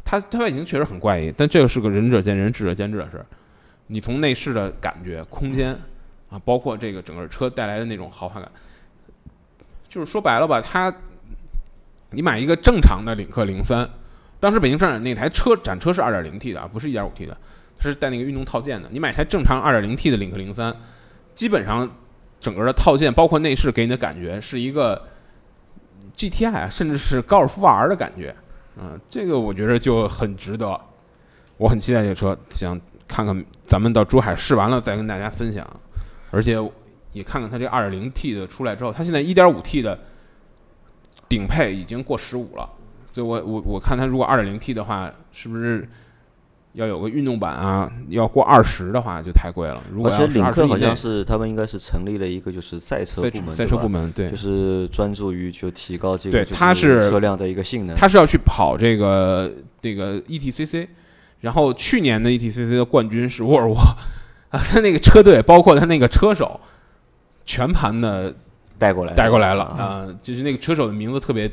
[0.06, 3.26] 它它外形确实很怪异，但这个是个仁者见仁，智者见智的事儿。
[3.88, 5.76] 你从内饰的感觉、空间
[6.30, 8.52] 啊，包括这个整个车带来的那种豪华感，
[9.90, 10.96] 就是说白了吧，它
[12.12, 13.90] 你买一个正常的领克零三，
[14.40, 17.36] 当时北京车展那台车展车是二点零 T 的啊，不是一点五 T 的，
[17.90, 18.88] 是带那个运动套件的。
[18.92, 20.76] 你买台正常二点零 T 的领克零三，
[21.34, 21.90] 基本上
[22.40, 25.08] 整个的套件包括内饰给你的感觉是一个
[26.16, 28.36] GTI 啊，甚至是高尔夫 R 的感觉，
[28.78, 30.80] 嗯、这个我觉得就很值得。
[31.58, 35.66] 我很期待这车，想看看咱们到珠海试完了再跟大家分享，
[36.32, 36.58] 而且
[37.12, 39.98] 也看看它这二点零 T 的出来之后，它现在一点五 T 的
[41.30, 42.68] 顶配已经过十五了，
[43.14, 45.88] 所以我我我看它如果二点零 T 的话，是不是
[46.74, 47.92] 要有个运动版啊？
[48.10, 49.82] 要过二十的话就太贵了。
[49.92, 57.96] 如果而领克好20以内像是他们应该是成立了一个就是赛车部门，赛车部门对就，是专注于就提高这个对它是车辆的一个性能。
[57.96, 60.88] 它是要去跑这个这个 E ETCC，
[61.42, 63.78] 然后去年的 E ETCC 的冠军是沃尔沃
[64.50, 66.60] 啊， 他那个车队包括他那个车手，
[67.46, 68.34] 全盘的
[68.80, 71.50] 带过来带过来了啊啊、就是那个车手的名字特别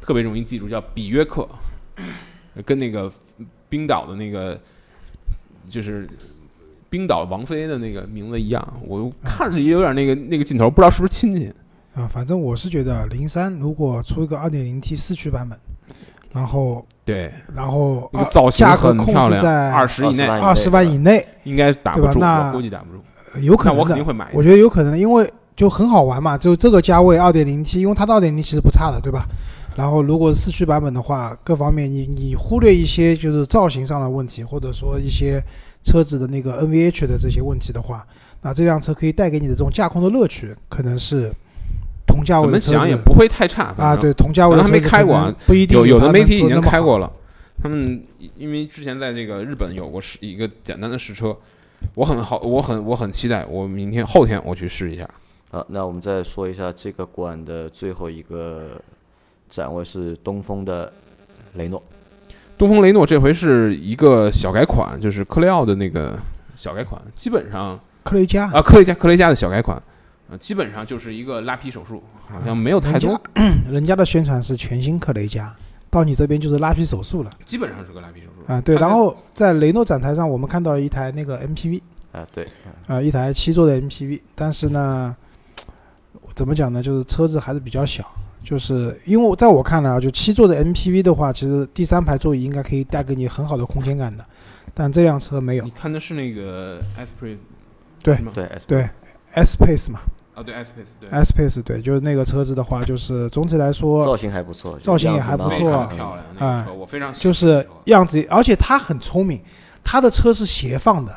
[0.00, 1.48] 特别容易记住，叫比约克，
[2.66, 3.10] 跟那个
[3.68, 4.58] 冰岛的那个
[5.70, 6.08] 就是
[6.90, 11.52] 冰岛王妃的那个名字一样，我看着也有点那个那个劲头，不知道是不是亲戚。
[11.94, 15.58] 啊，反正我是觉得零三如果出一个二点零 T 四驱版本，
[16.32, 23.00] 然后对，然后那个二造型价格控很漂亮，制在二十以内20万二十万以内，应该打不住，我估计打不住。
[23.34, 23.84] 呃有可能我。
[23.84, 24.30] 肯定会买。
[24.32, 29.26] 我觉得有可能，因为就很好玩嘛，就这个价位二点零 T，因为它的二点零其实不差的，对吧？
[29.78, 35.40] 然后如果是四驱版本的话，各方面你你忽略一些就是造型上的问题，或者说一些
[35.84, 38.04] 车子的那个 NVH 的这些问题的话，
[38.42, 41.32] 那这辆车可以带给你的这种驾控的乐趣，可能是
[42.08, 47.08] 同价位怎么的车子想也不会太差啊，对，同价位的咱还没开过啊不一定有有的媒体已经开过了，
[47.62, 48.02] 他们
[48.36, 51.36] 因为之前在这个日本有过试一个简单的试车，
[51.94, 55.08] 我很好，我很我很期待，我明天后天我去试一下。
[55.50, 58.72] 好，那我们再说一下这个馆的最后一个
[59.48, 60.92] 展位是东风的
[61.54, 61.82] 雷诺。
[62.56, 66.18] 东风雷诺这回是一个小改款，就是科雷傲的那个
[66.56, 69.80] 小改款，基本上科雷嘉啊，科雷嘉科雷嘉的小改款，
[70.28, 75.54] 啊，基本上就是一个拉皮手术，好像没有太人多家， 人家的宣传是全新科雷嘉，
[75.88, 78.60] 到你这边就是拉皮手术了基本上是个拉皮手术啊。
[78.60, 81.80] 对，然后在雷诺展台上，我们看到一台那个 MPV
[82.10, 82.44] 啊，对，
[82.88, 85.14] 啊，一台七座的 MPV，但是呢，
[86.34, 86.82] 怎么讲呢？
[86.82, 88.04] 就是车子还是比较小，
[88.42, 94.24] 就是因为在我看来啊，就七座的 MPV 的话，其实第三排座椅应该可以带给你很好的空间感的，
[94.72, 95.70] 但这辆车没有你。
[95.70, 97.36] 看的是那个 Esprit
[98.02, 98.88] 对对，S 对
[99.32, 100.00] S Pace 嘛，
[100.34, 101.10] 啊，对 S Pace 对。
[101.10, 109.40] S Pace 对，就是那个车子的话，就是总体来说造型还不错，造型也还不错蛮好看的非常漂亮那个车，我非常喜欢就是样子，而且它很聪明，
[109.84, 111.14] 它的车是斜放的，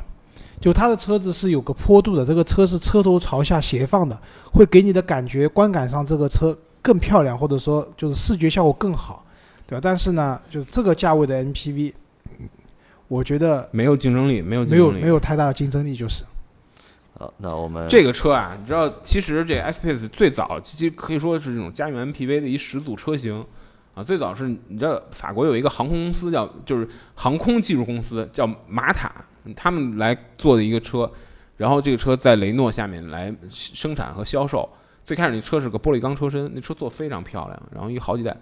[0.60, 4.20] 就它的车子是有个坡度的，这个车是车头朝下斜放的，
[4.52, 9.26] 会给你的感觉观感上这个车更漂亮，或者说就是视觉效果更好，
[9.68, 9.80] 对吧？
[9.82, 11.94] 但是呢，就是这个价位的 MPV，
[13.08, 16.24] 我觉得没有竞争力，没有没有没有太大的竞争力，就是
[17.20, 23.46] 好，那我们这个车啊，你知道，其实这 S Pace 最早其实可以说是这种家用 MPV 的一始祖车型
[23.94, 24.02] 啊。
[24.02, 29.12] 最早是你知道，法国有一个航空公司叫就是航空技术公司叫马塔，
[29.56, 31.12] 他们来做的一个车，
[31.58, 34.68] 然后这个车在雷诺下面来生产和销售。
[35.04, 38.36] 最开始那车是个玻璃钢车身，那车做非常漂亮，然后一好几代，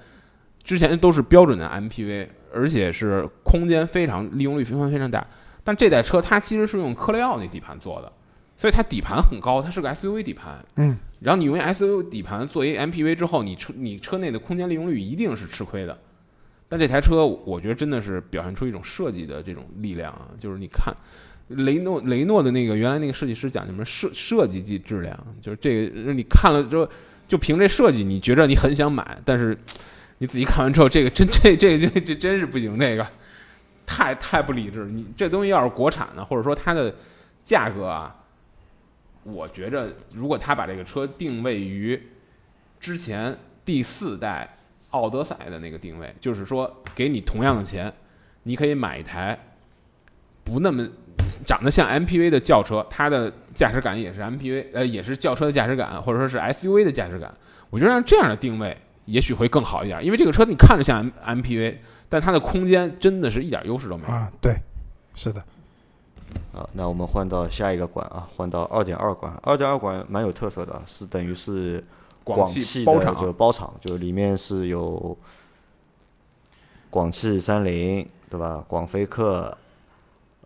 [0.64, 5.26] 之前都是标准的 MPV，而且是空间非常利用率非常非常大。
[5.64, 8.12] 但这代车它其实是用科雷傲那底盘做的，
[8.56, 10.64] 所以它底盘很高，它是个 SUV 底盘。
[10.76, 15.98] 嗯，然后你用 SUV 底盘做一 MPV 之后，你车你车内的空间利用率一定是吃亏的。
[16.70, 20.94] 但这台车，我觉得真的是表现出一种设计的这种力量啊，就是你看
[21.48, 26.88] 雷诺雷诺的那个原来那个设计师讲什么设设计即质量，就是这个你看了之后，
[27.28, 29.58] 就凭这设计，你觉着你很想买，但是
[30.20, 33.04] 你仔细看完之后，这个真这这这这真是不行，这个
[33.88, 34.86] 太太不理智。
[34.86, 36.94] 你这东西要是国产的，或者说它的
[37.44, 38.16] 价格啊，
[39.24, 42.00] 我觉着如果他把这个车定位于
[42.80, 44.59] 之前第四代
[44.92, 47.92] 奥德赛的那个定位，就是说给你同样的钱，
[48.44, 49.38] 你可以买一台
[50.44, 50.88] 不那么
[51.46, 57.32] 长得像 MPV 的轿车，它的驾驶感也是 MPV，呃，也是轿车的驾驶感，或者说是 SUV 的驾驶感。
[57.70, 58.76] 我觉得让这样的定位
[59.06, 61.76] 也许会更好一点，因为这个车你看着像 M MPV，
[62.10, 64.10] 但它的空间真的是一点优势都没有。
[64.14, 64.56] 啊，对，
[65.14, 65.40] 是的，
[66.52, 69.32] 啊，那我们换到下一个馆啊，换到二点二馆。
[69.44, 71.84] 二点二馆蛮有特色的，是等于是
[72.36, 75.18] 广汽汽包场的就包场，就里面是有
[76.90, 78.64] 广汽三菱，对吧？
[78.68, 79.58] 广菲克、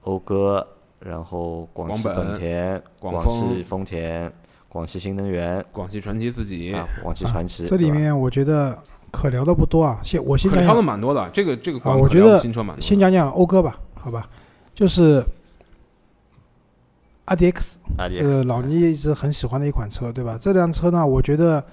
[0.03, 0.65] 讴歌，
[0.99, 4.31] 然后广汽本本田、广汽丰田、
[4.69, 7.65] 广汽新能源广汽传祺自己啊，广汽传祺。
[7.65, 8.77] 这里面我觉得
[9.11, 9.99] 可聊的不多啊。
[10.03, 12.81] 先我先可聊的讲讲，蛮多的，这个这个啊我觉得新车蛮多。
[12.81, 14.27] 先讲讲讴歌吧，好吧，
[14.73, 15.23] 就是
[17.25, 20.37] 阿迪 X，阿迪呃老倪一直很喜欢的一款车，对吧？
[20.39, 21.63] 这辆车呢，我觉得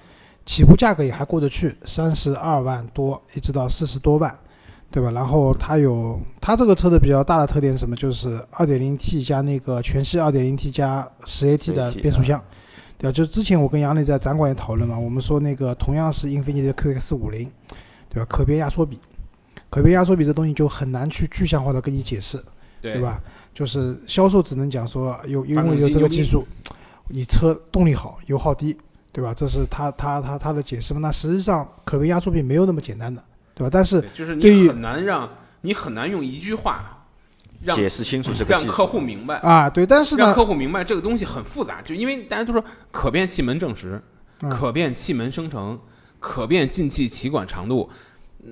[0.45, 4.33] 起步价格也还过得去，三十二万多，一直到四十多万，
[4.89, 5.11] 对吧？
[5.11, 7.95] 然后它有它这个车的比较大的特点是什么？
[7.95, 12.41] 就是二点零 T 加那个全系二点零 T 加十 AT 的变速箱，
[12.97, 13.11] 对吧？
[13.11, 17.51] 就之前我跟杨磊在展馆也讨论嘛，我们说那个同样是英菲尼迪 QX 五零，
[18.09, 18.25] 对吧？
[18.29, 18.97] 可变压缩比，
[19.69, 22.41] 可变压缩比这东西就很难去具象化的跟你解释，
[22.81, 23.01] 对对？
[23.51, 23.55] 吧？
[23.55, 26.47] 就是销售只能讲说有因为有这个技术，
[27.09, 28.77] 你车动力好，油耗低，
[29.11, 29.33] 对吧？
[29.33, 30.99] 这是他他他他的解释嘛。
[30.99, 33.69] 那实际上可变压缩比没有那么简单的，对吧？
[33.71, 35.29] 但是就是你很难让
[35.61, 37.05] 你很难用一句话
[37.63, 44.01] 让解释清楚这个让客户明白，啊，对，但是让呢，客户明白这个东西很复杂，就因为大家都说可变气门正时、
[44.41, 45.79] 嗯可变气门生成、
[46.19, 47.87] 可变进气歧管长度，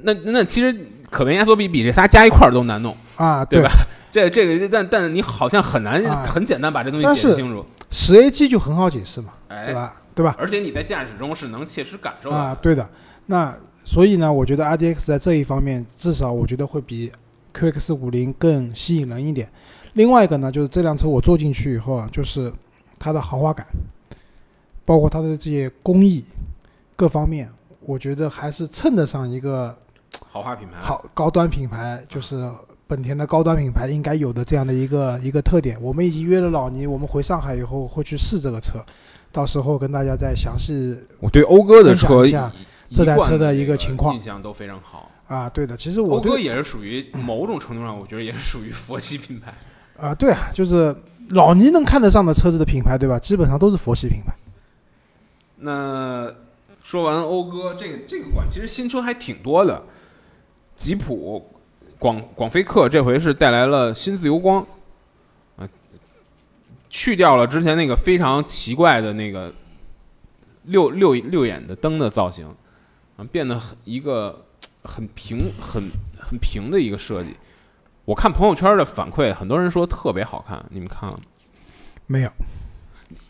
[0.03, 3.69] 那那其实可变压缩比比这仨加一块儿都难弄，啊，对吧？
[4.11, 9.95] 这这个但但你好像很难啊很简单把这东西解释清楚，十 AT 就很好解释嘛，对哎，吧？
[10.15, 10.35] 对吧？
[10.37, 12.35] 而且你在驾驶中是能切实感受的。
[12.35, 12.87] 啊，对的。
[13.27, 17.11] 那所以呢，我觉得 RDX 在这一方面，至少我觉得会比
[17.53, 19.47] QX 五零更吸引人一点。
[19.93, 22.51] 另外一个呢，就是这辆车我坐进去以后啊，就是
[22.97, 23.65] 它的豪华感，
[24.85, 26.25] 包括它的这些工艺
[26.95, 27.47] 各方面，
[27.81, 29.77] 我觉得还是称得上一个
[30.31, 32.49] 豪华品牌，好高端品牌，就是
[32.87, 35.75] 本田的高端品牌应该有的这样的一个一个特点。
[35.81, 38.79] 我们已经约了老倪，我们回上海以后会去试这个车，
[39.31, 42.51] 到时候跟大家再详细我对讴歌的车一下
[42.93, 45.09] 这台车的一个情况印象都非常好。
[45.27, 45.49] 啊。
[45.49, 49.53] 对的，其实我对讴歌也是属于某种程度上，我觉得也是属于佛系品牌。
[49.97, 50.95] 啊，对啊，就是
[51.29, 53.19] 老倪能看得上的车子的品牌，对吧？
[53.19, 54.33] 基本上都是佛系品牌。
[55.57, 56.31] 那
[56.81, 59.83] 说完讴歌，这个这个馆其实新车还挺多的，
[60.80, 61.46] 吉普、
[61.98, 64.65] 广广菲克这回是带来了新自由光，
[65.58, 65.67] 啊，
[66.90, 69.54] 去掉了之前那个非常奇怪的那个
[70.63, 72.48] 六六六眼的灯的造型，
[73.17, 74.46] 啊，变得很一个
[74.84, 77.36] 很平很很平的一个设计。
[78.06, 81.21] 我看朋友圈的反馈，很多人说特别好看，你们看了吗？
[82.08, 82.32] 没有，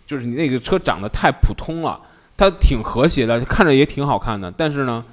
[0.05, 1.99] 就是你那个车长得太普通了，
[2.37, 5.03] 它挺和谐的，看着也挺好看的，但是呢，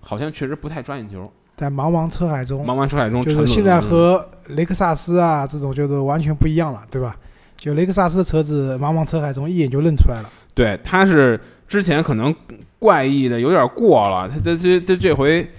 [0.00, 1.30] 好像确实不太抓眼球。
[1.56, 7.16] 在茫茫车海中，茫茫车海中就是现在和雷克萨斯啊这种就是完全不一样了，对吧？
[7.56, 10.30] 就雷克萨斯的车子茫茫车海中一眼就认出来了。
[10.54, 12.34] 对，它是之前可能
[12.78, 15.50] 怪异的有点过了，它这这这这回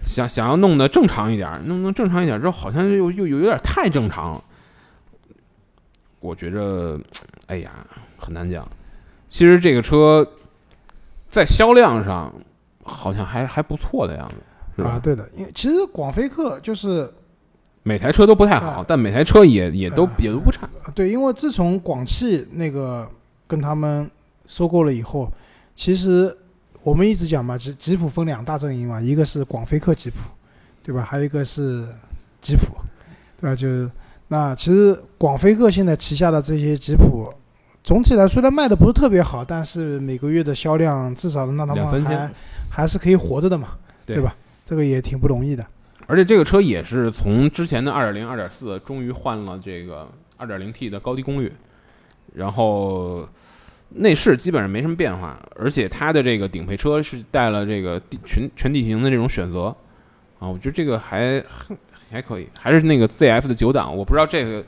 [0.00, 4.44] 想想要弄得正常一点，弄弄正常一点之后，好像又又又有点太正常了。
[6.20, 6.98] 我觉着，
[7.46, 7.70] 哎呀，
[8.16, 8.66] 很难讲。
[9.28, 10.26] 其实这个车
[11.28, 12.32] 在销量上
[12.84, 14.34] 好像还还不错的样子，
[14.84, 17.10] 啊，对的，因为其实广菲克就是
[17.82, 20.68] 每台车都不太好啊，但每台车也也都啊也都不差。
[20.94, 23.08] 对，因为自从广汽那个
[23.46, 24.08] 跟他们
[24.46, 25.30] 收购了以后，
[25.74, 26.36] 其实
[26.82, 30.16] 我们一直讲嘛，吉吉普分两大阵营嘛，一个是广菲克吉普，
[30.82, 31.02] 对吧？
[31.02, 31.86] 还有一个是
[32.40, 32.76] 吉普，
[33.40, 33.56] 对吧？
[33.56, 33.90] 就是
[34.28, 37.32] 那其实广菲克现在旗下的这些吉普，
[37.82, 42.30] 总体来说虽然卖的不是特别好，但是每个月的销量至少能让他们还千，
[42.70, 43.68] 还是可以活着的嘛，
[44.04, 44.34] 对对吧？
[44.68, 45.64] 这个也挺不容易的。
[46.06, 50.06] 而且这个车也是从之前的2.0、2.4，终于换了这个
[50.38, 51.50] 2.0T 的高低功率，
[52.34, 53.26] 然后
[53.88, 59.74] 内饰基本上没什么变化，而且它的这个顶配车是带了这个地全全地形的这种选择
[60.38, 61.42] 啊，我觉得这个还
[62.10, 64.62] 还可以，还是那个 ZF 的九档，我不知道这个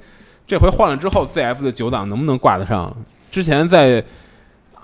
[0.46, 2.90] 这回换了之后 ZF 的九档能不能挂得上。
[3.30, 4.02] 之前在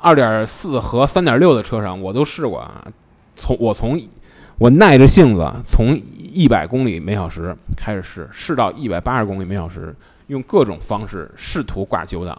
[0.03, 2.87] 2.4和3.6的车上我都试过啊，
[3.35, 3.99] 从我从
[4.59, 6.01] 我耐着性子从
[6.33, 9.95] 一百公里每小时开始试，试到一百八十公里每小时，
[10.29, 12.39] 用各种方式试图挂九档，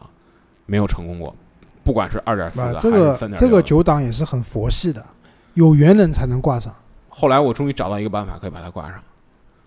[0.65, 1.35] 没有成功过。
[1.83, 5.05] 不管是二点四啊的，还是这个三点这个九档也是很佛系的，
[5.53, 6.75] 有缘人才能挂上。
[7.07, 9.01] 后来我终于找到一个办法可以把它挂上，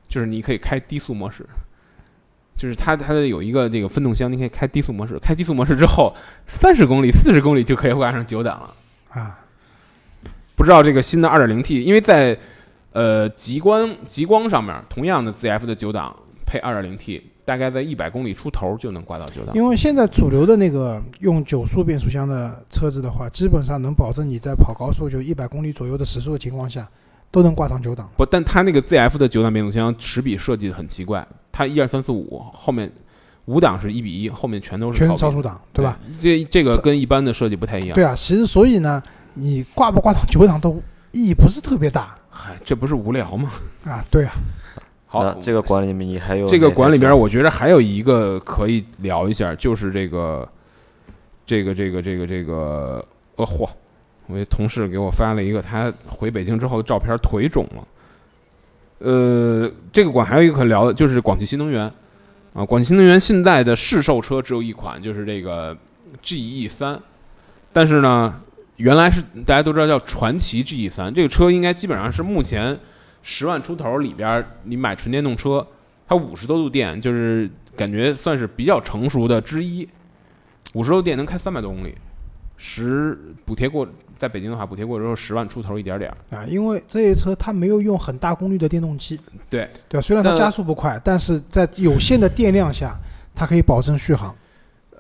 [0.06, 1.46] 就是你可以开低速模式，
[2.56, 5.18] 就是它它的有一个这个分动箱，你可以开低速模式。
[5.18, 6.14] 开低速模式之后，
[6.46, 8.74] 三十公里、四十公里就可以挂上九档了。
[9.08, 9.39] 啊，
[10.60, 12.36] 不知道这个新的 2.0T，因为在
[12.92, 19.56] 呃极光极光上面，同样的 ZF 的九档配 2.0T，大概在一百公里出头就能挂到九档。
[19.56, 26.86] 因为现在主流的那个用九速变速箱的车子的话，基本上能保证你在跑高速就一百公里左右的时速的情况下，
[27.30, 28.06] 都能挂上九档。
[28.18, 32.92] 不，但它那个 ZF 的九档变速箱齿比设计的很奇怪，它一二三四五后面
[33.46, 35.98] 五档是一比一，后面全都是全超比是超速档，对吧？？
[36.20, 37.94] 这这个跟一般的设计不太一样。
[37.94, 39.02] 对啊，其实所以呢，
[39.34, 43.50] 你挂不挂上九档都意义不是特别大嗨，这不是无聊吗？
[43.84, 44.04] 啊。
[44.10, 44.32] 对啊，
[45.06, 50.48] 好，这个馆里面你还有这个馆里边，我觉得还有一个可以聊一下，就是这个，
[51.44, 53.04] 这个，这个，这个，这个，
[53.36, 53.68] 呃，嚯！
[54.26, 57.88] 我一同事给我发了一个他回北京之后的照片，腿肿了。
[58.98, 61.92] 呃，这个馆还有一个可聊的，就是广汽新能源
[62.52, 62.64] 啊。
[62.64, 65.76] 广汽新能源现在的市售车只有一款，就是这个
[66.22, 67.00] GE 三，
[67.72, 68.40] 但是呢，
[68.80, 72.78] 原来是大家都知道叫传奇 GE 三，这个车应该基本上是目前
[73.22, 75.66] 十万出头里边儿，你买纯电动车，
[76.08, 79.86] 它五十多度电，就是感觉算是比较成熟的之一。
[80.72, 81.94] 五十多度电能开三百多公里，
[82.56, 83.86] 十补贴过，
[84.18, 86.38] 在北京的话补贴过之后十万出头一点点儿。
[86.38, 89.20] 啊，因为这些车它没有用很大功率的电动机，
[89.50, 90.00] 对对吧？
[90.00, 92.98] 虽然它加速不快，但是在有限的电量下，
[93.34, 94.34] 它可以保证续航。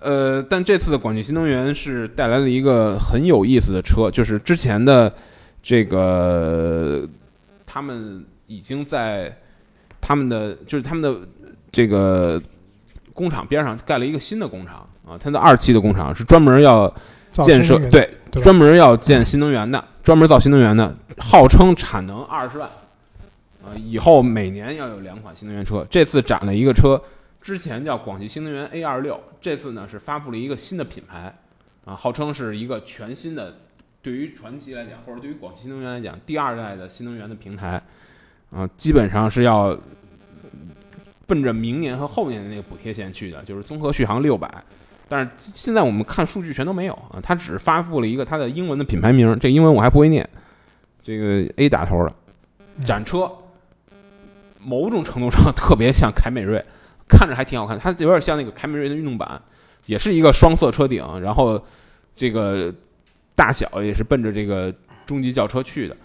[0.00, 5.12] 呃，但这次的广汽新能源是带来了一个很有意思的车，就是之前的
[5.62, 7.06] 这个
[7.66, 9.36] 他们已经在
[10.00, 11.20] 他们的就是他们的
[11.70, 12.40] 这个
[13.12, 16.92] 工厂边上盖了一个新的工厂啊，它的二期的工厂是专门要
[17.30, 22.68] 建设对对专门要建新能源的，专门造新能源的，号称产能二十万，
[23.64, 25.86] 呃，以后每年要有两款新能源车。
[25.90, 27.00] 这次展了一个车，
[27.40, 31.34] 之前叫广汽新能源 A 二六，这次呢是发布了一个新的品牌，
[31.84, 33.56] 啊，号称是一个全新的，
[34.02, 37.82] 对于传祺来讲，或者对于广汽新能源来讲，第二代的新能源的平台，
[38.50, 39.78] 啊，基本上是要
[41.26, 44.62] 奔着明年和后年的那个补贴线去的，就是综合续航六百。
[45.08, 50.28] 但是现在我们看数据全都没有啊，它只发布了一个它的英文的品牌名，这英文我还不会念，
[51.02, 52.14] 这个 A 打头的
[52.84, 53.28] 展车，
[54.58, 56.64] 某种程度上特别像凯美瑞，
[57.10, 59.40] 看着还挺好看，它有点像那个凯美瑞的运动版，
[59.86, 61.62] 也是一个双色车顶，然后
[62.14, 62.72] 这个
[63.34, 64.72] 大小也是奔着这个
[65.04, 65.96] 中级轿车去的。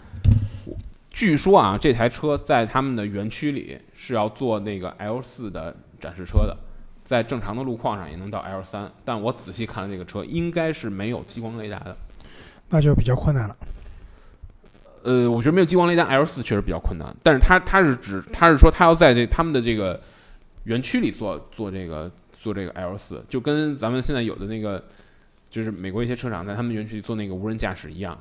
[1.10, 6.54] 据说啊，这台车在他们的园区里是要做那个 L 四的展示车的，
[7.04, 11.96] 在正常的路况上也能到 L 三，但我仔细看了这个车，应该是没有激光雷达的。
[12.68, 13.56] 那就比较困难了。
[15.04, 19.98] 呃，我觉得没有激光雷达 L 四确实比较困难，但是它它是指它是说它要在这他们的这个
[20.66, 24.84] 园区里做做这个做这个 L 四，就跟咱们现在有的那个
[25.48, 28.16] 就是美国一些车厂在他们园区里做那个无人驾驶一样，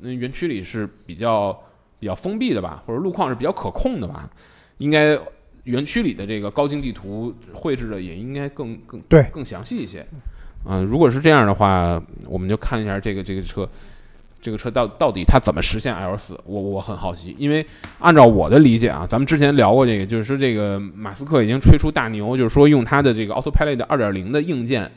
[0.00, 1.52] 那园区里是比较
[1.98, 4.30] 比较封闭的吧，或者路况是比较可控的吧，
[4.78, 5.18] 应该
[5.64, 10.06] 园区里的这个高精地图绘制的也应该更更对更详细一些。
[10.66, 13.66] 嗯、如果是这样的话，我们就看一下这个这个车，
[14.40, 17.64] 这个车到到底它怎么实现 L 四，我我很好奇，因为
[17.98, 24.90] 按照我的理解啊，咱们之前聊过这个，就是说这个马斯克已经吹出大牛，就是说用他的这个 Autopilot 2.0的硬件，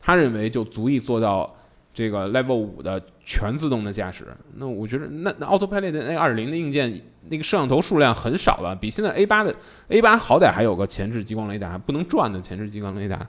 [0.00, 1.52] 他认为就足以做到
[1.92, 4.26] 这个 Level 五的全自动的驾驶。
[4.56, 9.54] 那我觉得那那 Autopilot 的那2.0的硬件，那个摄像头数量很少了，比现在 A 8的
[9.88, 13.26] A 8好歹还有个前置激光雷达，不能转的前置激光雷达。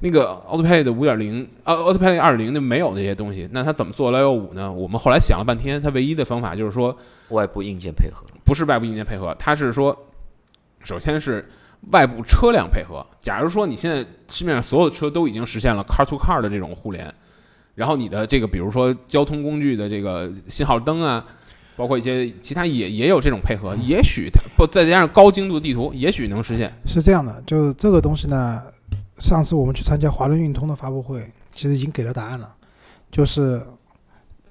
[0.00, 4.72] 那个 Autopilot 5.0啊，Autopilot 2.0就没有那些东西，那它怎么做 Level 五呢？
[4.72, 6.96] 我们后来想了半天，它唯一的方法就是说，
[7.30, 9.96] 外部硬件配合，不是外部硬件配合，它是说，
[10.84, 11.48] 首先是
[11.90, 13.04] 外部车辆配合。
[13.20, 17.12] 假如说你现在市面上所有的车都已经实现了 car to car 的这种互联，
[17.74, 21.24] 然后你的这个比如说交通工具的这个信号灯啊，
[21.76, 26.72] 包括一些其他也也有这种配合，也许它不再加上高精度地图，也许能实现。
[26.86, 28.62] 是这样的，就是这个东西呢，
[29.18, 31.22] 上次我们去参加华润运通的发布会，
[31.54, 32.48] 其实已经给了答案了，
[33.10, 33.60] 就是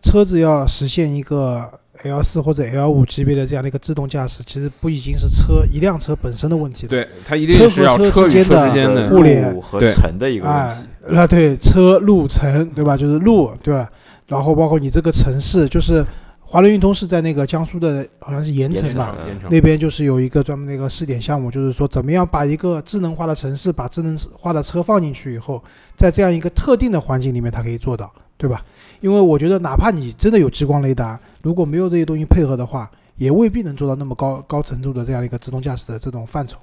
[0.01, 1.67] 车子要实现一个
[2.03, 6.89] L 四或者 L 五级别的这样的一个自动驾驶，其实不已经是车一辆车本身的问题了。
[6.89, 12.95] 对，它一定是要车与车之间的互联路和对城的一个问哎题。，那对车路城对吧？
[12.95, 13.89] 就是路对吧？
[14.27, 16.05] 然后包括你这个城市，就是
[16.49, 25.61] 华伦运通是在那个江苏的，好像是盐城吧盐城，那边就是有一个专门的一个试点项目，就是说怎么样把一个智能化的城市，把智能化的车放进去以后，
[25.97, 28.63] 在这样一个特定的环境里面，它可以做到，对吧？
[29.01, 36.57] 因为我觉得，哪怕你真的有激光雷达，如果没有这些东西配合的话，也未必能做到那么高高程度的这样一个自动驾驶的这种范畴。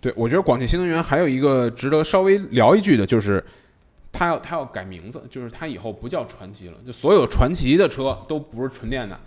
[0.00, 3.44] 对，我觉得广汽新能源还有一个值得稍微聊一句的，就是
[4.12, 9.18] 它要它要改名字，就是它以后不叫传奇了，就所有传奇的车都不是纯电的，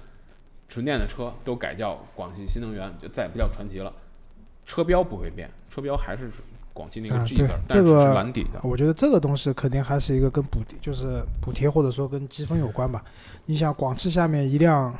[0.68, 3.92] 纯电的车都改叫广汽新能源，就再也不叫传奇了。
[4.66, 6.30] 车标不会变，车标还是
[6.74, 8.60] 广汽那个啊 G 对字儿，但是是蓝底的。
[8.64, 13.04] 我觉得这个东西肯定还是一个跟补就是补贴或者说跟积分有关吧。
[13.46, 14.94] 你想广汽下面一辆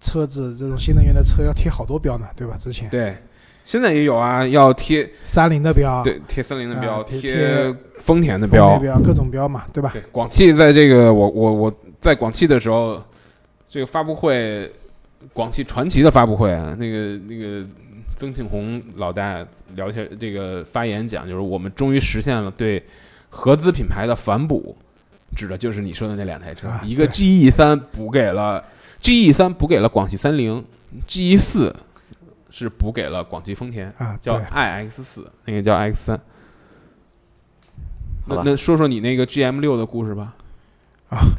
[0.00, 2.56] 车子这种新能源的车要贴好多标呢，对吧？
[2.56, 3.16] 之前对，
[3.64, 8.78] 现在也有啊，要贴三菱的标，对贴三菱的标，啊贴贴丰田的标。
[8.78, 9.90] 标各种标嘛，对吧？
[9.92, 13.02] 对，广汽在这个我我我在广汽的时候，
[13.68, 14.70] 这个发布会，
[15.32, 17.66] 广汽传祺的发布会啊，那个那个
[18.16, 19.44] 曾庆红老大
[19.74, 22.82] 聊天这个发言讲，就是我们终于实现了对
[23.30, 24.76] 合资品牌的反哺，
[25.34, 28.62] 指的就是你说的那两台车，啊一个 GE 三补给了
[29.00, 30.62] GE 三补给了广汽三菱
[31.08, 31.74] ，GE 四
[32.56, 33.92] 是补给了广汽丰田。
[33.98, 36.20] 啊，叫，iX 四，那个叫 X 三。
[38.28, 40.34] 那那说说你那个 GM 六的故事吧。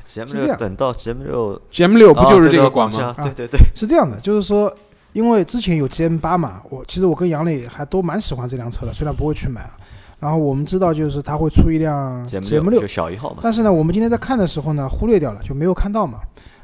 [0.06, 3.16] GM 是这样六等到 GM 六 GM 六不就是这个对广吗？
[3.18, 4.74] 啊对对对，是这样的，就是说，
[5.14, 9.72] 因为之前有 GM 八嘛，我其实我跟杨磊还都蛮喜欢这辆车的，虽然不会去买啊。
[10.20, 16.20] 然后我们知道，就是他会出一辆 GM GM 就六，小一号嘛，但是呢，我们今天在看的时候呢，忽略掉了，就没有看到嘛。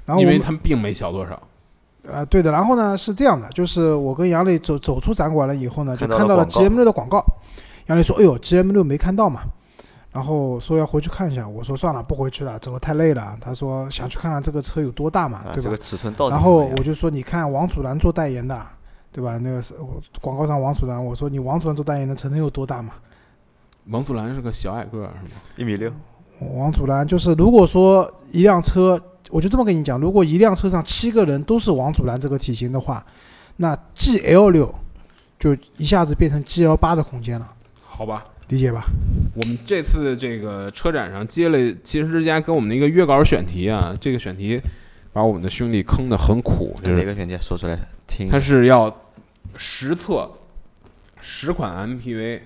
[0.06, 1.42] 然后因为他们并没小多少。
[2.08, 2.52] 呃，对的。
[2.52, 7.24] 然后呢是这样的，就是我跟杨磊走走出展馆了以后呢，就看到了 GM 六的广告。
[7.88, 9.42] 杨磊说：“哎呦，GM 六没看到嘛。”
[10.14, 11.48] 然后说要回去看一下。
[11.48, 13.36] 我说算了，不回去了，走的太累了。
[13.40, 15.78] 他说想去看看这个车有多大嘛，啊，对吧这个？
[15.78, 18.62] 尺寸到底然后我就说，你看王祖蓝做代言的，
[19.12, 19.38] 对吧？
[19.38, 22.94] 那个是我广告上王祖蓝，我说你王祖蓝做代言的成能有多大嘛？
[23.90, 25.42] 王祖蓝是个小矮个儿，是吗？
[25.56, 25.92] 一米六，
[26.56, 29.02] 王祖蓝就是，如果说一辆车，
[29.32, 33.04] 我就这么跟你讲，如果一辆车上七个人都是王祖蓝这个体型的话，
[33.58, 34.76] 那 GL 六
[35.40, 37.52] 就一下子变成 GL 八的空间了，
[37.84, 38.84] 好吧，理解吧？
[39.34, 44.62] 我们这次这个车展上接了汽车之家给我们的一个约稿选题啊，这个选题
[45.14, 48.40] 把我们的兄弟坑得很苦，就是哪个选题说出来听一它？
[48.40, 48.94] 是要
[49.56, 50.30] 实测
[51.20, 52.42] 十款 MPV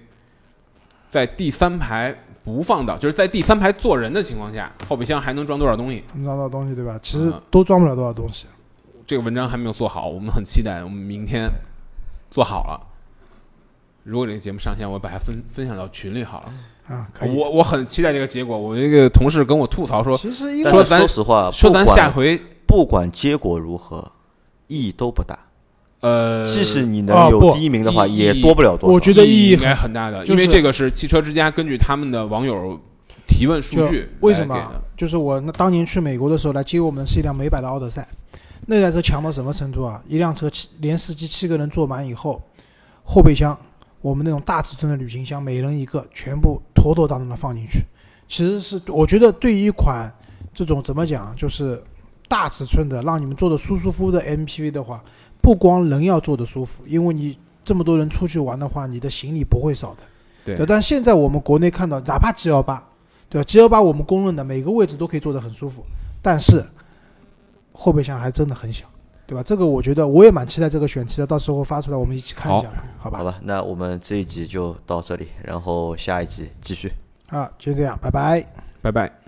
[1.10, 2.16] 在第三排
[2.46, 6.04] 不放倒，就是在第三排坐人的情况下，后备箱还能装多少东西？
[6.14, 6.98] 能装多少东西对吧？
[7.02, 8.46] 其实嗯都装不了多少东西。
[9.08, 11.50] 这个文章还没有做好，我们很期待，我们明天
[12.30, 12.80] 做好了。
[14.04, 16.54] 如果这个节目上线，我把它分分享到群里好了。
[16.88, 17.36] 啊，可以。
[17.36, 18.56] 我我很期待这个结果。
[18.56, 24.12] 我这个同事跟我吐槽说，其实说咱说实话，说咱下回不管结果如何，
[24.68, 25.38] 意义都不大。
[26.02, 28.94] 呃，即使你哦能有第一名的话，也多不了多少。
[28.94, 32.80] 我觉得意义应该很大的，就是因为这个是汽车之家根据他们的网友
[33.26, 34.72] 提问数据为什么？
[34.96, 38.08] 就是我那当年去美国的时候来接我们的是一辆美版的奥德赛，
[38.68, 40.02] 那台车强到什么程度啊？
[40.08, 42.42] 一辆车七连司机七个人坐满以后，
[43.04, 43.58] 后备箱
[44.02, 47.80] 我们那种大尺寸的旅行箱，每人一个，全部妥妥当当的放进去。
[48.28, 50.12] 其实是我觉得对于一款
[50.54, 51.82] 这种怎么讲，就是
[52.28, 55.04] 大尺寸的让你们坐的舒舒服服的 MPV 的话，
[55.46, 59.98] 不光人要坐得舒服，因为你这么多人出去玩的话，你的行李不会少的。
[60.44, 62.84] 对但现在我们国内看到，哪怕 G 幺八，
[63.30, 65.86] 对吧？G 幺八我们公认的每个位置都可以坐得很舒服，
[66.20, 66.66] 但是
[67.74, 68.88] 后备箱还真的很小，
[69.28, 69.44] 对吧？
[69.44, 73.20] 这个我觉得我也蛮期待这个选题的，到时候发出来我们一起看一下，好吧？
[73.20, 76.92] 好吧，那我们这一集就到这里，然后下一集继续。
[77.28, 78.44] 啊，就这样，拜拜。
[78.82, 79.25] 拜拜。